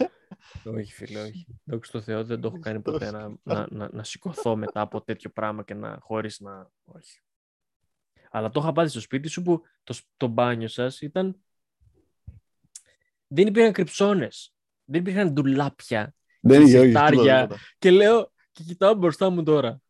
[0.75, 1.45] Όχι, φίλε, όχι.
[1.63, 5.01] Δόξα τω Θεώ, δεν το έχω κάνει ποτέ να, να, να, να σηκωθώ μετά από
[5.01, 6.69] τέτοιο πράγμα και να χωρίς να.
[6.83, 7.19] Όχι.
[8.31, 11.39] Αλλά το είχα πάθει στο σπίτι σου που το, σ- το μπάνιο σας ήταν.
[13.27, 14.53] Δεν υπήρχαν κρυψώνες.
[14.85, 16.15] Δεν υπήρχαν ντουλάπια.
[16.39, 16.87] Δεν είχε, όχι.
[16.87, 17.11] σιτάρια.
[17.11, 17.59] τίποτα, τίποτα.
[17.79, 19.81] Και λέω, και κοιτάω μπροστά μου τώρα.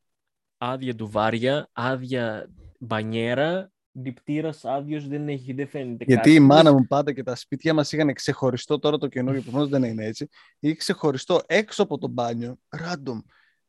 [0.58, 6.34] Άδεια ντουβάρια, άδεια μπανιέρα, διπτήρας άδειος, δεν έχει, δεν φαίνεται Γιατί κάτι.
[6.34, 9.84] η μάνα μου πάντα και τα σπίτια μας είχαν ξεχωριστό τώρα το καινούριο, προφανώς δεν
[9.84, 10.28] είναι έτσι,
[10.60, 13.20] είχε ξεχωριστό έξω από το μπάνιο, random,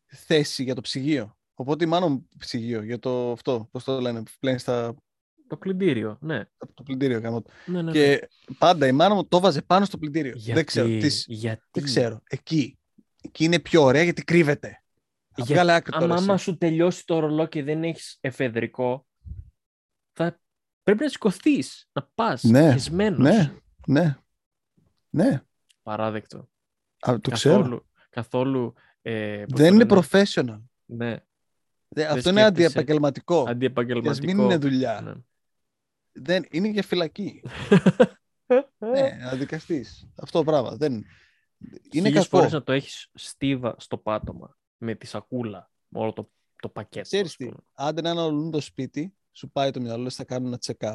[0.06, 1.36] θέση για το ψυγείο.
[1.54, 4.94] Οπότε η μάνα μου ψυγείο για το αυτό, πώς το λένε, που πλένεις στα,
[5.48, 6.44] Το πλυντήριο, ναι.
[6.74, 7.18] το πλυντήριο.
[7.20, 7.50] γάμο το.
[7.66, 7.92] ναι, ναι, ναι.
[7.92, 8.28] Και
[8.58, 10.32] πάντα η μάνα μου το βάζε πάνω στο πλυντήριο.
[10.36, 10.86] Γιατί, Δεν ξέρω.
[10.86, 12.22] τις- γιατί, δεν ξέρω.
[12.28, 12.78] Εκεί.
[13.22, 14.82] Εκεί είναι πιο ωραία γιατί κρύβεται.
[15.36, 16.24] Για- Βγάλε άκρη τώρα άμα, εσύ.
[16.24, 19.09] άμα σου τελειώσει το ρολό και δεν έχεις εφεδρικό, θα
[20.82, 23.18] πρέπει να σηκωθείς, να πας Ναι, χεσμένος.
[23.18, 23.54] ναι.
[23.86, 24.16] Ναι.
[25.10, 25.42] Ναι.
[25.82, 26.48] Παράδεκτο.
[27.00, 27.56] Α, το ξέρω.
[27.56, 30.60] καθόλου, καθόλου ε, πώς Δεν το είναι λένε, professional.
[30.84, 31.16] Ναι,
[31.88, 32.46] Δεν- αυτό είναι σκέφτεσαι.
[32.46, 33.34] αντιεπαγγελματικό.
[33.42, 34.26] Και ας αντιεπαγγελματικό.
[34.26, 35.00] μην είναι δουλειά.
[35.00, 35.12] Ναι.
[36.12, 37.42] Δεν, είναι για φυλακή.
[38.78, 40.08] ναι, να δικαστείς.
[40.16, 40.76] Αυτό το πράγμα.
[40.76, 40.92] Δεν...
[40.92, 41.04] Είναι
[41.92, 42.26] Χίλιες κακό.
[42.36, 47.02] φορές να το έχεις στίβα στο πάτωμα, με τη σακούλα, με όλο το, το πακέτο.
[47.02, 47.56] Ξέρεις ας τι, πούμε.
[47.74, 50.94] άντε να αναλύουν το σπίτι, σου πάει το μυαλό, λες θα κάνουν ένα check-up.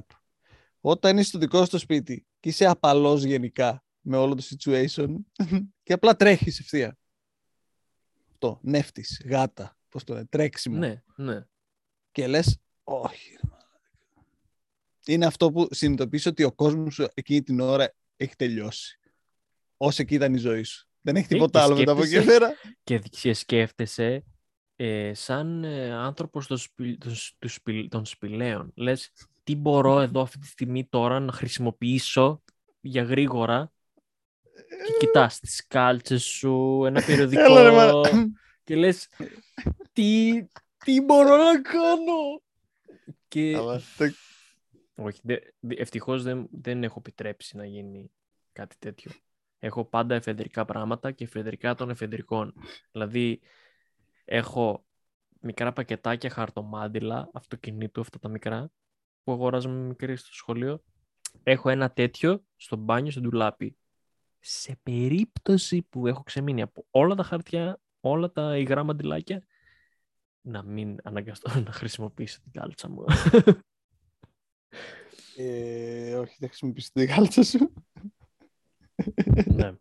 [0.80, 5.08] Όταν είσαι στο δικό σου το σπίτι και είσαι απαλός γενικά με όλο το situation
[5.84, 6.98] και απλά τρέχεις ευθεία.
[8.32, 10.78] αυτό, νεύτης, γάτα, πώς το λένε, τρέξιμο.
[10.78, 11.46] Ναι, ναι.
[12.12, 13.32] Και λες, όχι.
[13.32, 14.28] ρε μαλάκα».
[15.06, 19.00] Είναι αυτό που συνειδητοποιείς ότι ο κόσμος σου εκείνη την ώρα έχει τελειώσει.
[19.78, 20.88] Όσο εκεί ήταν η ζωή σου.
[21.02, 22.54] Δεν έχει Ε, τίποτα και άλλο μετά από εκεί σκέφτεσαι- πέρα.
[22.84, 24.24] Και, και σκέφτεσαι
[24.76, 28.72] ε, σαν ε, άνθρωπος των, σπι- των, σ- τους σπι- των σπηλαίων.
[28.76, 29.12] Λες,
[29.44, 32.42] τι μπορώ εδώ αυτή τη στιγμή τώρα να χρησιμοποιήσω
[32.82, 33.72] για γρήγορα
[34.86, 38.28] και κοιτάς τις κάλτσες σου, ένα περιοδικό Έλα, ρε, μαλάκα.
[38.64, 39.08] και λες,
[39.94, 40.32] τι,
[40.86, 42.42] τι μπορώ να κάνω.
[43.28, 44.06] Και Αλλά το-
[44.96, 48.12] όχι, δε, δε- ευτυχώς δεν, δεν έχω επιτρέψει να γίνει
[48.54, 49.12] κάτι τέτοιο.
[49.60, 52.54] Έχω πάντα εφεδρικά πράγματα και εφεδρικά των εφεδρικών.
[52.92, 53.42] Δηλαδή,
[54.26, 54.86] έχω
[55.40, 58.72] μικρά πακετάκια χαρτομάντιλα αυτοκινήτου, αυτά τα μικρά,
[59.24, 60.84] που αγοράζαμε μικρή στο σχολείο.
[61.44, 63.78] Έχω ένα τέτοιο στο μπάνιο, στο ντουλάπι.
[64.40, 69.46] Σε περίπτωση που έχω ξεμείνει από όλα τα χαρτιά, όλα τα υγρά μαντιλάκια,
[70.42, 73.06] να μην αναγκαστώ να χρησιμοποιήσω την κάλτσα μου.
[75.38, 77.74] Ε, όχι, δεν χρησιμοποιήσεις την γάλτσα σου.
[79.46, 79.76] ναι.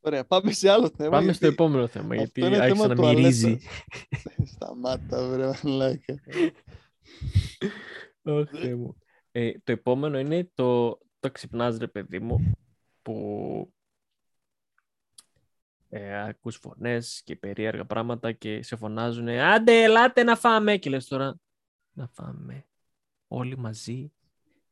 [0.00, 1.10] Ωραία, πάμε σε άλλο θέμα.
[1.10, 3.22] Πάμε γιατί στο επόμενο θέμα, γιατί είναι άρχισε θέμα να τουαλέτας.
[3.22, 3.58] μυρίζει.
[4.54, 6.14] Σταμάτα, βρε μαλάκα.
[8.22, 8.96] Αχ, Θεέ μου.
[9.32, 12.52] Ε, το επόμενο είναι το, το ξυπνάς ρε παιδί μου
[13.02, 13.72] που
[15.88, 21.06] ε, ακούς φωνές και περίεργα πράγματα και σε φωνάζουν άντε ελάτε να φάμε και λες
[21.06, 21.40] τώρα
[21.92, 22.66] να φάμε
[23.28, 24.12] όλοι μαζί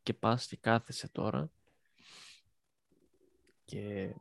[0.02, 1.50] και πας και κάθεσαι τώρα
[3.64, 4.14] και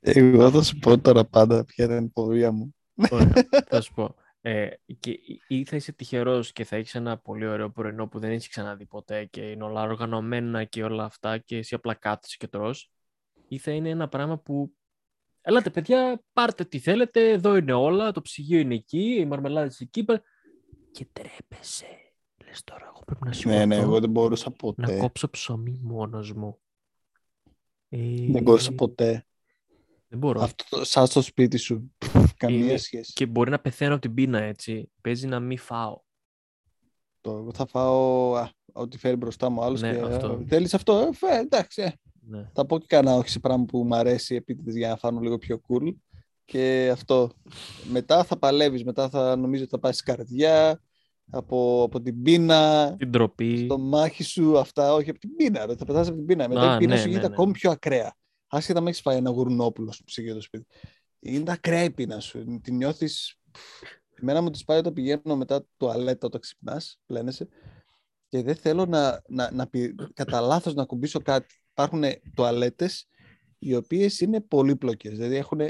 [0.00, 2.74] Εγώ θα σου πω τώρα πάντα ποια ήταν η πορεία μου.
[3.10, 3.32] Ωραία,
[3.70, 4.14] θα σου πω.
[4.42, 8.18] Ε, και ή- ή θα είσαι τυχερός και θα έχεις ένα πολύ ωραίο πρωινό που
[8.18, 12.36] δεν έχεις ξαναδεί ποτέ και είναι όλα οργανωμένα και όλα αυτά και εσύ απλά κάθεσαι
[12.38, 12.90] και τρως
[13.48, 14.74] ή θα είναι ένα πράγμα που
[15.42, 20.04] Ελάτε παιδιά, πάρτε τι θέλετε, εδώ είναι όλα, το ψυγείο είναι εκεί, οι μαρμελάδες εκεί
[20.04, 20.22] πέρα».
[20.90, 21.86] και τρέπεσαι.
[22.46, 24.96] Λες τώρα εγώ πρέπει να σηκωθώ Ναι, ναι, εγώ δεν μπορούσα να ποτέ.
[24.98, 26.58] κόψω ψωμί μόνος μου.
[27.88, 27.98] Ε,
[28.30, 29.24] Δεν μπορούσα ποτέ.
[30.12, 30.40] Δεν μπορώ.
[30.42, 31.92] Αυτό το- σαν στο σπίτι σου.
[31.98, 33.12] Πφ, Καμία Είναι- σχέση.
[33.12, 34.90] Και μπορεί να πεθαίνω από την πείνα έτσι.
[35.00, 36.00] Παίζει να μην φάω.
[37.20, 40.44] Το, εγώ θα φάω α, ό,τι φέρει μπροστά μου άλλος Ναι, και αυτό.
[40.48, 41.82] θέλεις αυτό, ε, φε, εντάξει.
[41.82, 41.92] ε.
[42.20, 42.50] Ναι.
[42.52, 45.38] Θα πω και κανένα όχι σε πράγμα που μου αρέσει επίτηδες για να φάνω λίγο
[45.38, 45.94] πιο cool.
[46.44, 47.30] Και αυτό.
[47.90, 50.80] Μετά θα παλεύεις, μετά θα νομίζω ότι θα πάει στην καρδιά,
[51.30, 53.64] από, από την πείνα, Την τροπή.
[53.64, 56.48] στο μάχη σου, αυτά, όχι από την πείνα, ρε, θα πετάς από την πείνα.
[56.48, 57.34] Μετά Α, η πείνα ναι, σου ναι, γίνεται ναι.
[57.34, 58.14] ακόμη πιο ακραία.
[58.52, 60.66] Άσχετα με έχεις φάει ένα γουρνόπουλο στο ψυγείο το σπίτι.
[61.18, 62.60] Είναι ακραία η πείνα σου.
[62.62, 63.34] Την νιώθεις...
[64.14, 67.48] Εμένα μου τις πάει όταν πηγαίνω μετά τουαλέτα όταν ξυπνάς, πλένεσαι,
[68.28, 71.54] και δεν θέλω να, να, να πη- κατά λάθος να κουμπίσω κάτι.
[71.70, 73.08] Υπάρχουν τουαλέτες
[73.58, 75.60] οι οποίες είναι πολύπλοκες, δηλαδή έχουν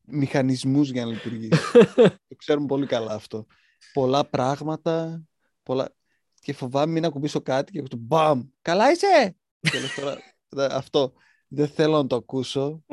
[0.00, 1.60] μηχανισμούς για να λειτουργήσει.
[2.28, 3.46] το ξέρουμε πολύ καλά αυτό.
[3.92, 5.24] Πολλά πράγματα,
[5.62, 5.94] πολλά...
[6.40, 9.36] και φοβάμαι μην ακουμπήσω κάτι και το μπαμ, καλά είσαι!
[9.60, 10.20] και λες τώρα, «Δε-
[10.56, 11.12] αυτό
[11.48, 12.84] δεν θέλω να το ακούσω.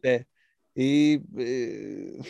[0.00, 0.20] Ε,
[0.72, 2.20] ή ε,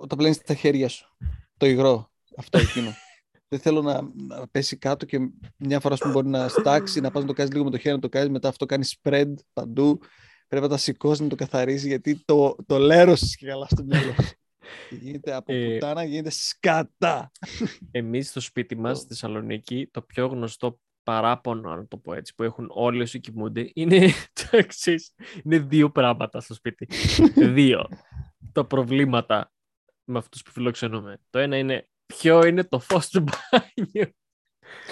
[0.00, 1.16] όταν πλένεις τα χέρια σου,
[1.56, 2.90] το υγρό, αυτό εκείνο.
[3.48, 5.18] δεν θέλω να, να πέσει κάτω και
[5.56, 7.94] μια φορά σου μπορεί να στάξει, να πας να το κάνεις λίγο με το χέρι,
[7.94, 10.00] να το κάνεις, μετά αυτό κάνει spread παντού.
[10.48, 14.12] Πρέπει να τα σηκώσει να το καθαρίσει γιατί το, το λέρος και καλά στο μυαλό
[14.12, 14.32] σου.
[14.88, 17.30] Και γίνεται από Ε, πουτάνα, γίνεται σκατά.
[17.90, 22.42] Εμείς στο σπίτι μας, στη Θεσσαλονίκη, το πιο γνωστό παράπονο, να το πω έτσι, που
[22.42, 23.98] έχουν όλοι όσοι κοιμούνται, είναι
[24.40, 25.14] το εξής.
[25.44, 26.88] Είναι δύο πράγματα στο σπίτι.
[27.54, 27.88] δύο.
[28.52, 29.52] Τα προβλήματα
[30.04, 31.18] με αυτούς που φιλοξενούμε.
[31.30, 34.12] Το ένα είναι ποιο είναι το φως του μπάνιου.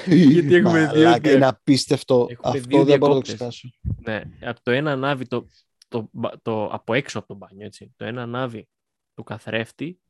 [0.06, 2.26] Γιατί έχουμε δύο Μαλάκα, δια- είναι απίστευτο.
[2.30, 3.34] Έχουμε Αυτό δύο δεν μπορώ να το διακόπτες.
[3.34, 3.68] ξεχάσω.
[4.04, 5.46] Ναι, από το ένα ανάβει το,
[5.88, 7.92] το, μπα- το, από έξω από το μπάνιο, έτσι.
[7.96, 8.68] Το ένα ανάβει
[9.14, 10.00] του καθρέφτη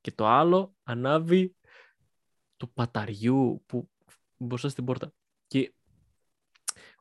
[0.00, 1.56] και το άλλο ανάβει
[2.56, 3.90] του παταριού που
[4.36, 5.12] μπροστά στην πόρτα.
[5.46, 5.74] Και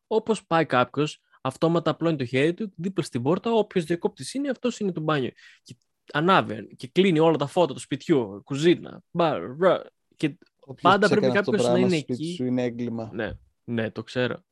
[0.07, 4.79] όπως πάει κάποιος, αυτόματα απλώνει το χέρι του δίπλα στην πόρτα, όποιος διακόπτης είναι, αυτός
[4.79, 5.31] είναι το μπάνιο.
[5.63, 5.75] Και
[6.13, 9.81] ανάβει και κλείνει όλα τα φώτα του σπιτιού, κουζίνα, μπαρ, μπαρ,
[10.15, 12.35] και Όποιος Πάντα πρέπει ξέκανε αυτό το κάποιος να πράγμα είναι στο σπίτι εκεί.
[12.35, 13.09] Σου είναι έγκλημα.
[13.13, 13.31] Ναι,
[13.63, 14.43] ναι, το ξέρω.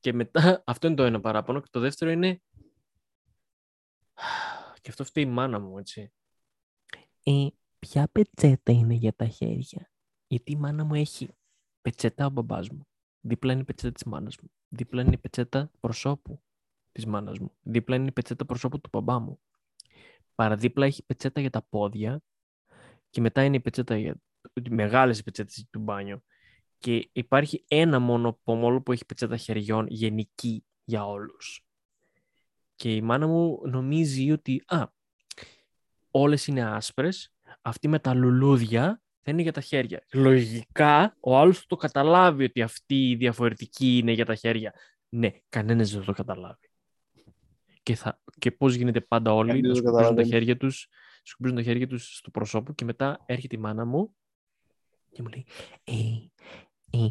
[0.00, 1.60] Και μετά, αυτό είναι το ένα παράπονο.
[1.60, 2.42] Και το δεύτερο είναι.
[4.80, 6.12] Και αυτό φταίει η μάνα μου, έτσι.
[7.22, 7.46] Ε,
[7.78, 9.90] ποια πετσέτα είναι για τα χέρια;
[10.26, 11.28] Γιατί η μάνα μου έχει
[11.82, 12.86] πετσέτα ο μπαμπάς μου.
[13.20, 14.50] Δίπλα είναι η πετσέτα της μάνας μου.
[14.68, 16.42] Δίπλα είναι η πετσέτα προσώπου
[16.92, 17.52] της μάνας μου.
[17.62, 19.40] Δίπλα είναι η πετσέτα προσώπου του μπαμπά μου.
[20.34, 22.22] Παραδίπλα έχει πετσέτα για τα πόδια.
[23.10, 24.16] Και μετά είναι η πετσέτα για...
[24.70, 26.22] Μεγάλες οι πετσέτες του μπάνιου
[26.78, 31.66] και υπάρχει ένα μόνο πομόλο που έχει πετσέτα χεριών γενική για όλους.
[32.74, 34.86] Και η μάνα μου νομίζει ότι α,
[36.10, 40.04] όλες είναι άσπρες, αυτή με τα λουλούδια θα είναι για τα χέρια.
[40.12, 44.74] Λογικά ο άλλος θα το καταλάβει ότι αυτή η διαφορετική είναι για τα χέρια.
[45.08, 46.70] Ναι, κανένας δεν θα το καταλάβει.
[47.82, 50.28] Και, θα, και πώς γίνεται πάντα όλοι Κανείς να δεν το σκουπίζουν τα καταλαβαίνει.
[50.28, 50.88] χέρια τους
[51.22, 54.14] σκουπίζουν τα χέρια τους στο προσώπο και μετά έρχεται η μάνα μου
[55.10, 55.46] και μου λέει
[55.84, 55.94] ε,
[56.98, 57.08] ε,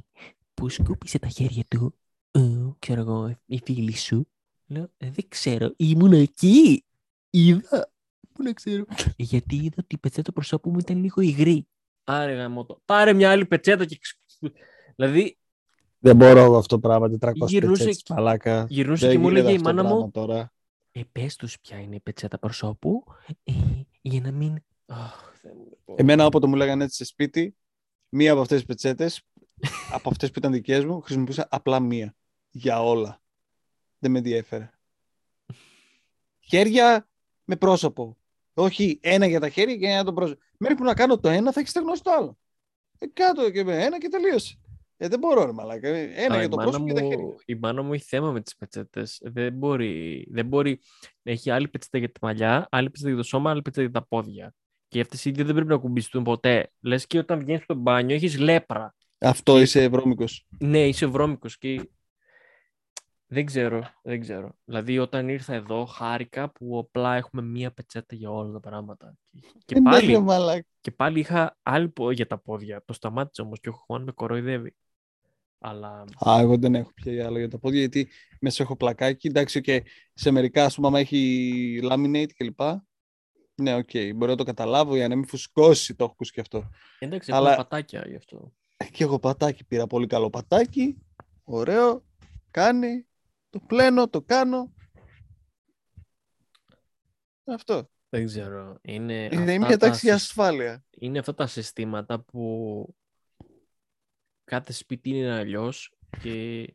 [0.53, 1.99] που σκούπισε τα χέρια του
[2.31, 2.39] ε,
[2.79, 4.27] ξέρω εγώ η φίλη σου
[4.65, 6.85] λέω «Ε, δεν ξέρω ήμουν εκεί
[7.29, 7.91] είδα
[8.33, 11.67] πού να ξέρω «Ε, γιατί είδα ότι η πετσέτα του προσώπου μου ήταν λίγο υγρή
[12.03, 14.19] άρε γαμώτο πάρε μια άλλη πετσέτα και ξ-
[14.95, 15.37] δηλαδή
[15.99, 17.07] Δεν μπορώ εγώ αυτό το πράγμα.
[17.07, 18.65] 400 Γυρνούσε πετσέτες, και- μαλάκα.
[18.69, 20.53] γυρνούσε Δεν και μου γίνεται έλεγε η αυτό το μάνα μου πράγμα Τώρα.
[20.91, 23.03] ε, πες τους ποια είναι η πετσέτα προσώπου
[23.43, 23.51] ε,
[24.01, 25.95] για να μην Αχ, Θεέ μου, λοιπόν.
[25.99, 27.55] Εμένα όποτε μου λέγανε έτσι σε σπίτι,
[28.09, 29.21] μία από αυτές τις πετσέτες,
[29.91, 32.15] από αυτές που ήταν δικές μου, χρησιμοποιούσα απλά μία.
[32.51, 33.21] Για όλα.
[33.99, 34.71] Δεν με ενδιέφερε.
[36.39, 37.09] Χέρια
[37.45, 38.17] με πρόσωπο.
[38.53, 40.41] Όχι ένα για τα χέρια και ένα για το πρόσωπο.
[40.57, 42.37] Μέχρι που να κάνω το ένα θα έχεις στεγνώσει το άλλο.
[42.99, 44.55] Ε, κάτω και με ένα και τελείωσε.
[44.97, 45.87] Ε, δεν μπορώ, ρε μαλάκα.
[45.87, 47.25] Ένα Α, για η το μάνα πρόσωπο και τα μου- χέρια.
[47.45, 49.19] Η μάνα μου έχει θέμα με τις πετσέτες.
[49.23, 50.79] Δεν μπορεί, δεν μπορεί
[51.21, 53.99] να έχει άλλη πετσέτα για τα μαλλιά, άλλη πετσέτα για το σώμα, άλλη πετσέτα για
[53.99, 54.53] τα πόδια.
[54.87, 56.71] Και αυτές οι δύο δεν πρέπει να κουμπιστούν ποτέ.
[56.81, 58.95] Λες και όταν βγαίνεις στο μπάνιο έχεις λέπρα.
[59.19, 60.45] Αυτό Και- είσαι βρώμικος.
[60.59, 61.89] Ναι, είσαι βρώμικος και
[63.33, 64.55] δεν ξέρω, δεν ξέρω.
[64.65, 69.15] Δηλαδή όταν ήρθα εδώ χάρηκα που απλά έχουμε μία πετσέτα για όλα τα πράγματα.
[69.31, 70.65] Και, και Ε, ναι, πάλι, ρε μαλάκα.
[70.81, 72.83] και πάλι είχα άλλη πο- για τα πόδια.
[72.85, 74.75] Το σταμάτησα όμως και ο Χουάν με κοροϊδεύει.
[75.59, 78.07] Αλλά Α, εγώ δεν έχω πια άλλο για τα πόδια, γιατί
[78.39, 79.27] μέσα έχω πλακάκι.
[79.27, 82.59] Εντάξει, και σε μερικά, ας πούμε, άμα έχει laminate κλπ.
[83.55, 86.69] Ναι, οκ, μπορώ να το καταλάβω για να μην φουσκώσει, το έχω ακούσει και αυτό.
[86.99, 88.53] εντάξει, Αλλά- έχουμε πατάκια γι' αυτό.
[88.77, 90.97] Ε, Και εγώ πατάκι πήρα, πολύ καλό πατάκι,
[91.43, 92.03] ωραίο,
[92.51, 93.05] κάνει,
[93.51, 94.73] το πλένω, το κάνω.
[97.43, 97.89] Αυτό.
[98.09, 98.77] Δεν ξέρω.
[98.81, 100.83] Είναι, Είναι αυτά μια τα τάξη για συ- ασφάλεια.
[100.89, 102.95] είναι αυτά τα συστήματα που
[104.43, 106.65] κάθε σπίτι είναι αλλιώς και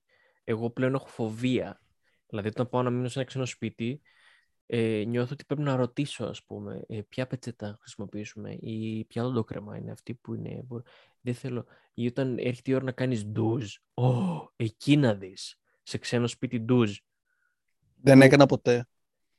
[0.45, 1.81] εγώ πλέον έχω φοβία.
[2.27, 4.01] Δηλαδή, όταν πάω να μείνω σε ένα ξένο σπίτι,
[4.67, 9.77] ε, νιώθω ότι πρέπει να ρωτήσω, ας πούμε, ε, ποια πετσέτα χρησιμοποιήσουμε ή ποια οντοκρέμα
[9.77, 10.62] είναι αυτή που είναι.
[10.65, 10.83] μπο-
[11.21, 11.67] Δεν θέλω.
[11.95, 14.05] Ή όταν έρχεται η ώρα να κάνεις ντουζ, Ω,
[14.57, 15.61] εκεί να δεις.
[15.88, 16.96] Σε ξένο σπίτι ντουζ.
[18.03, 18.88] Δεν έκανα ποτέ.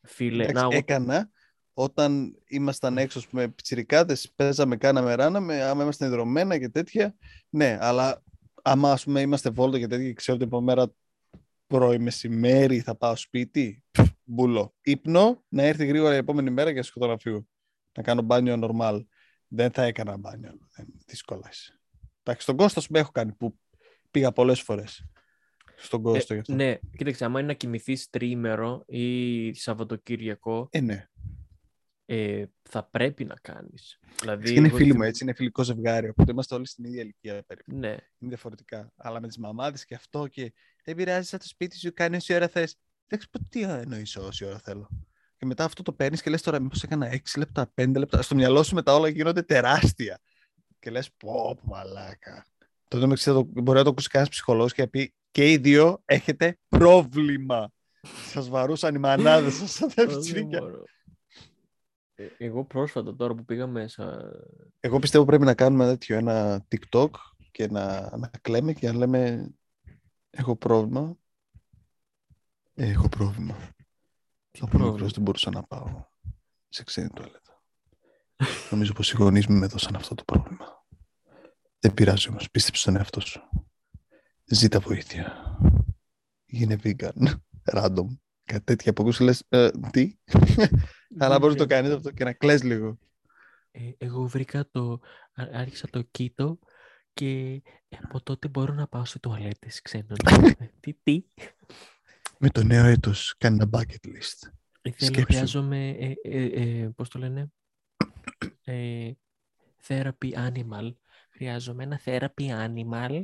[0.02, 1.30] Φίλε, Εντάξει, να, εγώ- έκανα
[1.74, 7.16] όταν ήμασταν έξω ας πούμε, πιτσιρικάδες, παίζαμε, κάναμε, ράναμε, άμα ήμασταν ιδρωμένα και τέτοια,
[7.50, 8.24] ναι, αλλά
[8.62, 10.94] άμα ας πούμε, είμαστε βόλτα και τέτοια και ξέρω ότι την επόμενη μέρα
[11.68, 14.76] πρωί μεσημέρι θα πάω σπίτι, πφ, μπουλό.
[14.82, 17.48] Ύπνο, να έρθει γρήγορα η επόμενη μέρα και να σηκωθώ να φύγω.
[17.98, 19.06] Να κάνω μπάνιο normal.
[19.48, 20.58] Δεν θα έκανα μπάνιο.
[20.76, 21.80] Δεν, δύσκολα είσαι.
[22.24, 23.60] Εντάξει, στον Κώστα σου έχω κάνει που
[24.12, 25.06] πήγα πολλές φορές.
[25.80, 26.54] Στον Κώστα γι' αυτό.
[26.54, 31.08] ναι, κοίταξε, άμα είναι να κοιμηθείς τριήμερο ή Σαββατοκύριακο, Ε, ναι.
[32.06, 34.00] ε, θα πρέπει να κάνεις.
[34.20, 36.10] Δηλαδή, είναι εγώ φίλοι μου θυμ- έτσι, είναι φιλικό ζευγάρι.
[36.10, 37.76] Οπότε είμαστε όλοι στην ίδια ηλικία περίπου.
[37.76, 38.92] Ναι, Είναι διαφορετικά.
[38.96, 42.34] Αλλά με τις μαμάδες και αυτό και δεν πειράζει σαν το σπίτι σου, κάνεις όση
[42.34, 42.76] ώρα θες.
[43.08, 44.90] Δεν ξέρω τι εννοείς όση ώρα θέλω.
[45.38, 48.22] Και μετά αυτό το παίρνεις και λες τώρα, μήπως έκανα 6 λεπτά, 5 λεπτά.
[48.22, 50.20] Στο μυαλό σου μετά όλα γίνονται τεράστια.
[50.80, 51.76] Και λες, πω, πω,
[52.88, 52.88] μαλάκα.
[52.88, 56.02] Τότε με ξέρω, μπορεί να το ακούσει κανένας ψυχολόγος και να πει και οι δύο
[56.06, 57.72] έχετε πρόβλημα.
[58.32, 60.60] Σας βαρούσαν οι μανάδες σας σαν τα δεν πιτσιρίκια.
[60.60, 60.84] μπορώ.
[62.16, 64.32] Ε, Εγώ πρόσφατα τώρα που πήγα μέσα.
[64.80, 67.10] Εγώ πιστεύω πρέπει να κάνουμε τέτοιο ένα TikTok
[67.52, 69.52] και να, να κλαίμε και να λέμε
[70.30, 71.18] έχω πρόβλημα.
[72.74, 73.56] Ε, έχω πρόβλημα.
[74.52, 76.06] Τι Από πρόβλημα; μικρός δεν μπορούσα να πάω
[76.70, 77.64] σε ξένη τουαλέτα.
[78.72, 80.77] Νομίζω πως οι γονείς μου με έδωσαν αυτό το πρόβλημα.
[81.80, 83.42] Δεν πειράζει όμως, πίστεψε στον εαυτό σου.
[84.46, 85.58] Ζήτα βοήθεια.
[86.46, 87.34] Γίνε vegan.
[87.74, 88.06] Random.
[88.44, 90.18] Κάτι τέτοια που ακούσεις λες, «Ε, τι;
[91.20, 92.98] Αλλά μπορείς να το κάνεις αυτό και να κλαις λίγο.
[93.72, 95.00] Ε, εγώ βρήκα το.
[95.34, 96.60] ά- Άρχισα το κήτο
[97.14, 97.62] και
[98.04, 100.18] από τότε μπορώ να πάω σε τουαλέτες ξένων.
[100.26, 101.24] Ε, τι, τι;
[102.38, 104.50] Με το νέο έτος κάνει ένα bucket list.
[104.82, 105.26] Ε, Θέλω, Σκέψου.
[105.26, 107.52] χρειάζομαι, ε, ε, ε, πώς το λένε,
[108.64, 109.12] ε,
[109.88, 110.94] therapy animal.
[111.38, 113.24] Χρειάζομαι ένα therapy animal,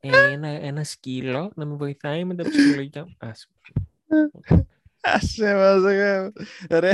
[0.00, 3.16] ε, ένα, ένα σκύλο να με βοηθάει με τα ψυχολογικά.
[3.18, 3.48] Άσε.
[5.00, 6.46] Άσε μας, αγάπη.
[6.70, 6.92] ρε.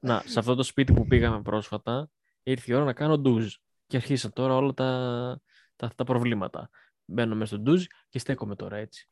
[0.00, 2.10] Να, σε αυτό το σπίτι που πήγαμε πρόσφατα,
[2.42, 3.54] ήρθε η ώρα να κάνω ντουζ.
[3.86, 5.40] Και αρχίσαν τώρα όλα τα,
[5.76, 6.70] τα, τα προβλήματα.
[7.04, 9.08] Μπαίνω μέσα στο ντουζ και στέκομαι τώρα έτσι.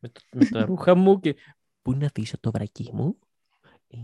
[0.00, 1.36] Με, το- με τα ρούχα μου και...
[1.82, 3.18] Πού να αφήσω το βρακί μου,
[3.88, 3.96] ε,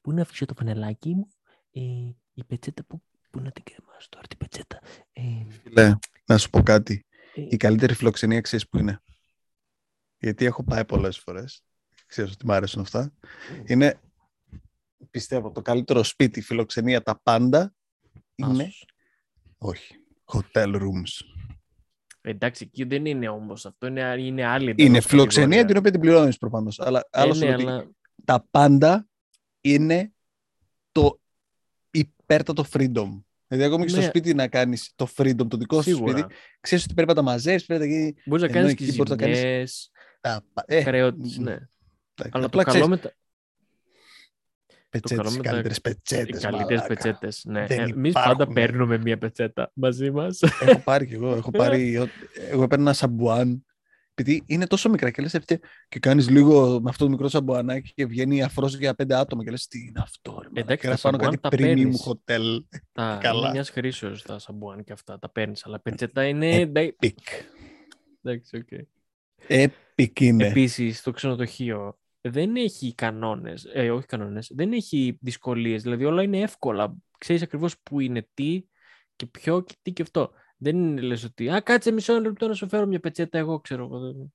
[0.00, 1.28] πού να αφήσω το φανελάκι μου,
[1.72, 1.80] ε,
[2.34, 4.80] η πετσέτα που, πού να την κρεμάσω τώρα την πετσέτα.
[5.12, 5.22] Ε,
[5.62, 7.06] Φίλε, να σου πω κάτι.
[7.34, 9.00] ε, Η καλύτερη φιλοξενία ξέρεις που είναι;
[10.18, 11.62] Γιατί έχω πάει πολλές φορές.
[12.06, 13.12] Ξέρεις ότι μου αρέσουν αυτά.
[13.66, 14.00] Είναι,
[15.10, 17.74] πιστεύω, το καλύτερο σπίτι, φιλοξενία, τα πάντα
[18.34, 18.62] είναι...
[18.62, 18.86] Άσος.
[19.58, 19.94] Όχι.
[20.24, 21.26] Hotel rooms.
[22.20, 23.66] Εντάξει, εκεί δεν είναι όμως.
[23.66, 24.70] Αυτό είναι, είναι άλλη.
[24.70, 25.78] Είναι εντελώς φιλοξενία την κατηγορία.
[25.78, 26.80] οποία την πληρώνεις προφανώς.
[26.80, 27.90] Αλλά Ε, άλλο ναι, είναι ότι αλλά
[28.24, 29.08] τα πάντα
[29.60, 30.12] είναι
[30.92, 31.20] το
[31.92, 33.22] υπέρτατο freedom.
[33.48, 34.06] Δηλαδή, ακόμη και στο Ναι.
[34.06, 36.18] σπίτι να κάνεις το freedom, το δικό σου σίγουρα.
[36.18, 38.14] σπίτι, ξέρεις ότι πρέπει να τα μαζέψεις, πρέπει να γίνει.
[38.24, 39.64] Μπορείς να ενώ κάνεις εκεί και μπορείς να κάνεις- ζημιέ,
[40.20, 40.42] Τα...
[40.52, 41.50] πα- Ε, χρεώτες, μ, ναι.
[41.50, 41.68] εντάξει.
[42.32, 43.12] Αλλά Απλά το καλό ξέρεις, με τα
[44.90, 46.86] πετσέτες, καλό οι με τα- καλύτερες οι πετσέτες, καλύτερες μαλάκα.
[46.86, 47.44] πετσέτες.
[47.44, 47.66] Ναι.
[47.66, 48.54] Δεν Εμείς πάντα υπάρχουν.
[48.54, 50.40] παίρνουμε μία πετσέτα μαζί μας.
[50.42, 51.34] Έχω πάρει κι εγώ.
[51.34, 51.96] Έχω πάρει.
[52.02, 52.08] ο-
[52.50, 53.64] Εγώ έπαιρνα ένα σαμπουάν.
[54.14, 57.92] Επειδή είναι τόσο μικρά και λες «Ευτέ», και κάνεις λίγο με αυτό το μικρό σαμπουανάκι
[57.94, 60.60] και βγαίνει αφρός για πέντε άτομα και λες τι είναι αυτό ρε μαλάκα».
[60.60, 62.06] Εντάξει, Και να τα πάνω σαμπουάν κάτι τα premium παίρνεις.
[62.08, 63.40] hotel τα Καλά.
[63.40, 65.18] είναι μιας χρήσεως τα σαμπουάν και αυτά.
[65.18, 65.66] Τα παίρνεις.
[65.66, 66.54] Αλλά πετσέτα Ε, είναι.
[66.54, 67.10] εντά- epic
[68.22, 68.68] Εντάξει, οκ.
[69.48, 73.64] epic είναι Επίσης, το ξενοδοχείο δεν έχει κανόνες.
[73.74, 74.50] Ε, όχι κανόνες.
[74.54, 75.82] Δεν έχει δυσκολίες.
[75.82, 76.94] Δηλαδή, όλα είναι εύκολα.
[77.18, 78.64] Ξέρεις ακριβώς πού είναι τι
[79.16, 80.30] και ποιο και τι και αυτό.
[80.62, 81.50] Δεν είναι λες ότι.
[81.50, 83.38] Α, κάτσε μισό λεπτό να σου φέρω μια πετσέτα.
[83.38, 83.84] Εγώ ξέρω.
[83.84, 84.32] εγώ δεν-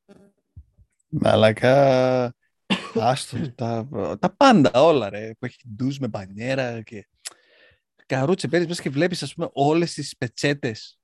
[1.09, 2.35] Μαλακά
[2.95, 3.87] άστο τα,
[4.19, 7.07] τα πάντα όλα ρε που έχει ντουζ με μπανιέρα και
[8.05, 10.99] καρούτσε παίρνεις μέσα και βλέπεις ας πούμε όλες τις πετσέτες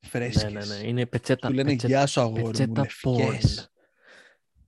[0.00, 0.88] φρέσκες Ναι, ναι, ναι.
[0.88, 1.48] Είναι πετσέτα.
[1.48, 3.62] Του λένε πετσέτα- γεια σου αγόρι μου, πετσέτα λευκές.
[3.62, 3.70] porn.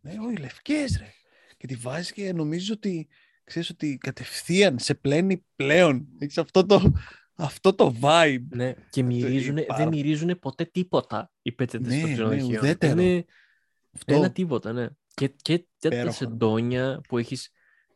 [0.00, 1.12] Ναι, όχι, λευκές ρε.
[1.56, 3.08] Και τη βάζεις και νομίζεις ότι,
[3.44, 6.08] ξέρεις ότι κατευθείαν σε πλένει πλέον.
[6.18, 6.92] Έχεις αυτό το,
[7.40, 8.44] αυτό το vibe.
[8.54, 9.88] Ναι, και μυρίζουν, δεν υπάρχουν.
[9.88, 12.58] μυρίζουν ποτέ τίποτα οι πετσέτες Ναι, στο ναι, ξενοδοχείο.
[12.58, 13.00] ουδέτερο.
[13.00, 13.24] Είναι
[13.94, 14.14] Αυτό.
[14.14, 14.88] ένα τίποτα, ναι.
[15.14, 16.16] Και, και τέτοια Υπέροχο.
[16.16, 17.50] σεντόνια που έχεις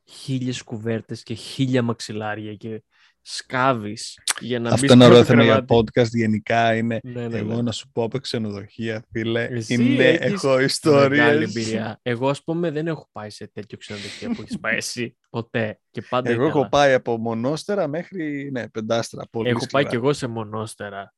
[0.05, 2.83] χίλιες κουβέρτες και χίλια μαξιλάρια και
[3.27, 5.75] σκάβεις για να μπεις Αυτό είναι στο ωραίο θέμα για κρεβάτι.
[5.75, 6.75] podcast γενικά.
[6.75, 7.63] Είναι Ναι, ναι, εγώ ναι.
[7.63, 9.45] να σου πω από ξενοδοχεία, φίλε.
[9.45, 11.43] Εσύ είναι, έχεις έχω Μεγάλη ιστορίες.
[11.57, 11.99] εμπειρία.
[12.03, 15.17] Εγώ, ας πούμε, δεν έχω πάει σε τέτοιο ξενοδοχείο που έχεις πάει εσύ.
[15.31, 15.79] Ποτέ.
[15.91, 16.59] Και πάντα Εγώ ήθελα.
[16.61, 19.23] έχω πάει από μονόστερα μέχρι ναι, πεντάστερα.
[19.31, 19.89] Πολύ Έχω πάει σκληρά.
[19.89, 21.15] κι εγώ σε μονόστερα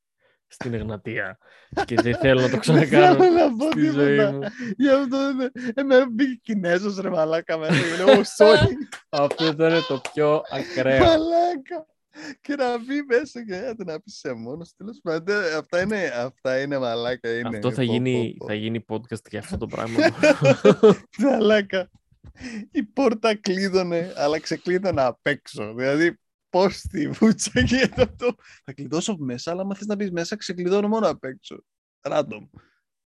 [0.48, 1.38] στην Εγνατία
[1.84, 4.32] και δεν θέλω να το Δεν ξανακάνω θέλω να πω στη ζωή τίποτα.
[4.32, 4.40] μου.
[4.76, 5.50] Γι' αυτό είναι.
[5.74, 7.72] Εμένα μπήκε Κινέζος ρε μαλάκα μέσα.
[7.72, 8.68] Και λέω, «Ω, sorry,
[9.08, 10.98] Αυτό ήταν το πιο ακραίο.
[11.04, 11.86] μαλάκα.
[12.40, 14.72] Και να μπει μέσα και να την αφήσει σε μόνος.
[14.76, 17.38] Τέλος πάντων, αυτά είναι, αυτά είναι μαλάκα.
[17.38, 17.48] Είναι.
[17.48, 18.46] Αυτό θα Πω, γίνει, πω, πω.
[18.46, 19.98] θα γίνει podcast για αυτό το πράγμα.
[21.22, 21.90] Μαλάκα.
[22.70, 25.74] Η πόρτα κλείδωνε, αλλά ξεκλείδωνε απ' έξω.
[25.74, 26.18] Δηλαδή,
[26.50, 28.34] πώς τη βούτσα γίνεται αυτό.
[28.64, 31.64] Θα κλειδώσω από μέσα, αλλά άμα θες να μπεις μέσα, ξεκλειδώνω μόνο απ' έξω.
[32.00, 32.48] Random.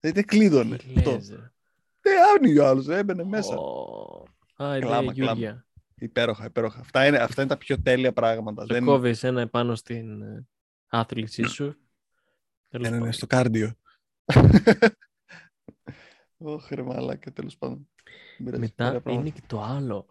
[0.00, 0.76] Δηλαδή, δεν κλείδωνε.
[0.76, 1.10] Τι Αυτό.
[1.10, 1.52] λες, ρε.
[2.00, 3.56] Δεν άνοιγε ο άλλος, έμπαινε μέσα.
[3.56, 4.24] Ω.
[4.56, 5.64] Α, Κλάμα, είναι κλάμα.
[6.00, 6.22] Γιούργια.
[6.22, 6.80] Υπέροχα, υπέροχα.
[6.80, 8.64] Αυτά είναι, αυτά είναι τα πιο τέλεια πράγματα.
[8.66, 10.46] Σε Δεν κόβεις εσένα επάνω στην ε,
[10.88, 11.76] άθλησή σου.
[12.68, 13.12] Τέλος είναι, είναι πάντων.
[13.12, 13.74] στο κάρντιο.
[16.36, 17.88] Ωχ, ρε μαλάκα, τέλος πάντων.
[18.38, 19.26] Δεν πειράζει, Μετά ωραία πράγματα.
[19.28, 20.06] είναι και το άλλο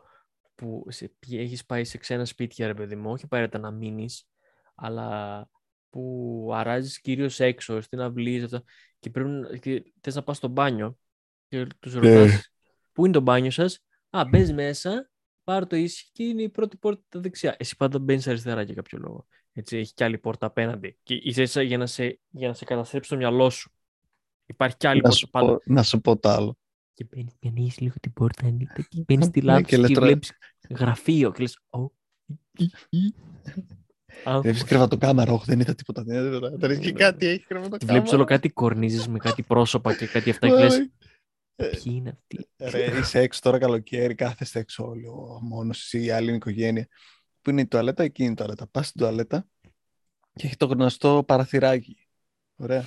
[0.56, 4.28] που σε, έχεις πάει σε ξένα σπίτια, ρε παιδί μου, όχι απαραίτητα να μείνεις,
[4.76, 5.50] αλλά
[5.90, 8.64] που αράζεις κυρίως έξω, στην αυλή, σε αυτά,
[9.00, 10.98] και πρέπει να, και θες να πας στο μπάνιο
[11.48, 12.00] και τους Ναι.
[12.00, 12.52] ρωτάς
[12.92, 15.10] πού είναι το μπάνιο σας, α, μπες μέσα,
[15.50, 17.56] πάρ το ίσχυ και είναι η πρώτη πόρτα τα δεξιά.
[17.60, 19.28] Εσύ πάντα μπαίνεις αριστερά για κάποιο λόγο.
[19.54, 20.98] Έτσι, έχει κι άλλη πόρτα απέναντι.
[21.04, 23.72] Και ίσα ίσα για να σε, για να σε καταστρέψει το μυαλό σου.
[24.46, 25.58] Υπάρχει κι άλλη να, σου πόρτα πάντα.
[25.58, 26.58] πω, να σου πω το άλλο.
[26.94, 29.82] Και μπαίνεις και ανοίγεις λίγο την πόρτα ανοιχτά και μπαίνεις στη Ναι, λάμπη και σου
[29.82, 30.32] λες και τώρα- βλέπεις
[30.70, 31.80] γραφείο και λες «Ω,
[32.58, 33.14] ι, ι».
[34.24, 34.42] Άγχος.
[34.42, 36.04] Βλέπει κρεβατοκάμαρα, όχι, δεν είδα τίποτα.
[36.04, 36.58] Δεν είδα τίποτα.
[36.58, 37.00] Δεν έχει και Ναι.
[37.00, 37.94] κάτι, έχει Και κρεβατοκάμαρα.
[37.94, 40.92] βλέπεις όλο κάτι κορνίζεις με κάτι πρόσωπα και κάτι αυτά και λες Ε,
[41.68, 46.10] ποιοι είναι αυτοί; Ρε, είσαι έξω τώρα καλοκαίρι, κάθεστε έξω όλοι, ο μόνος εσύ, η
[46.10, 46.88] άλλη είναι η οικογένεια.
[47.42, 48.68] Πού είναι η τουαλέτα, εκεί είναι η τουαλέτα.
[48.68, 49.48] Πας στην τουαλέτα
[50.34, 52.08] και έχει το γνωστό παραθυράκι.
[52.56, 52.86] Ωραία.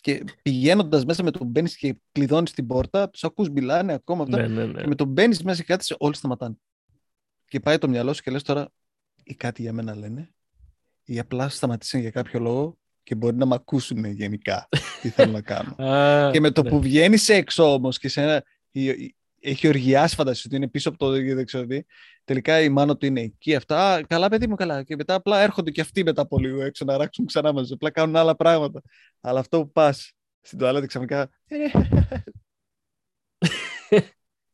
[0.00, 4.36] Και πηγαίνοντας μέσα με τον μπαίνεις και κλειδώνεις την πόρτα, τους ακούς μιλάνε ακόμα αυτά.
[4.36, 4.80] Ναι, ναι, ναι.
[4.80, 6.54] Και με τον μπαίνεις μέσα και κάθεσαι, όλοι σταματάνε.
[7.44, 8.72] Και πάει το μυαλό σου και λες τώρα,
[9.22, 10.34] ή κάτι για μένα λένε,
[11.04, 14.68] ή απλά σταματήσαν για κάποιο λόγο και μπορεί να μ' ακούσουν γενικά
[15.00, 15.84] τι θέλω να κάνω.
[15.90, 16.68] Α, και με το ναι.
[16.70, 18.44] που βγαίνει έξω όμω και σε ένα.
[18.70, 21.80] η- η- Έχει οργιάσει, φανταστεί ότι είναι πίσω από το δεν ξέρω τι.
[22.24, 23.54] Τελικά η μάνα του είναι εκεί.
[23.54, 23.92] Αυτά.
[23.92, 24.82] «Α, καλά, παιδί μου, καλά.
[24.82, 27.72] Και μετά απλά έρχονται και αυτοί μετά από λίγο έξω να ράξουν ξανά μαζί.
[27.72, 28.82] Απλά κάνουν άλλα πράγματα.
[29.20, 29.92] Αλλά αυτό που πα
[30.40, 31.30] στην τουαλέτα ξαφνικά.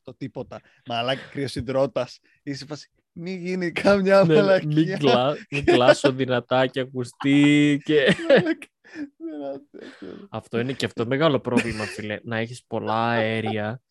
[0.03, 0.61] το τίποτα.
[0.87, 2.09] Μαλάκι κρυοσυντρώτα.
[2.43, 2.91] Είσαι φάση.
[3.21, 4.69] Μην γίνει κάμια Ναι, ναι, μαλακία.
[4.69, 8.15] Μην κλα- μην κλάσω δυνατά και ακουστεί και...
[8.29, 8.67] Μαλάκα.
[9.17, 10.27] Δεν αντέχω.
[10.31, 12.19] Αυτό είναι και αυτό μεγάλο πρόβλημα, φίλε.
[12.23, 13.83] Να έχεις πολλά αέρια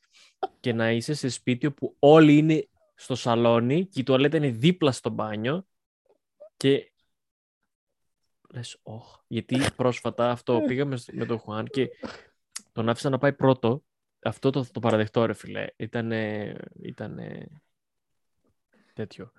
[0.60, 4.92] και να είσαι σε σπίτι όπου όλοι είναι στο σαλόνι και η τουαλέτα είναι δίπλα
[4.92, 5.66] στο μπάνιο
[6.58, 6.92] και
[8.54, 11.90] λες, όχ, γιατί πρόσφατα αυτό πήγαμε στο- με τον Χουάν και
[12.72, 13.84] τον άφησα να πάει πρώτο
[14.24, 15.66] αυτό το, το παραδεχτώ ρε φίλε.
[15.76, 17.48] Ήτανε, ήτανε
[19.00, 19.32] τέτοιο.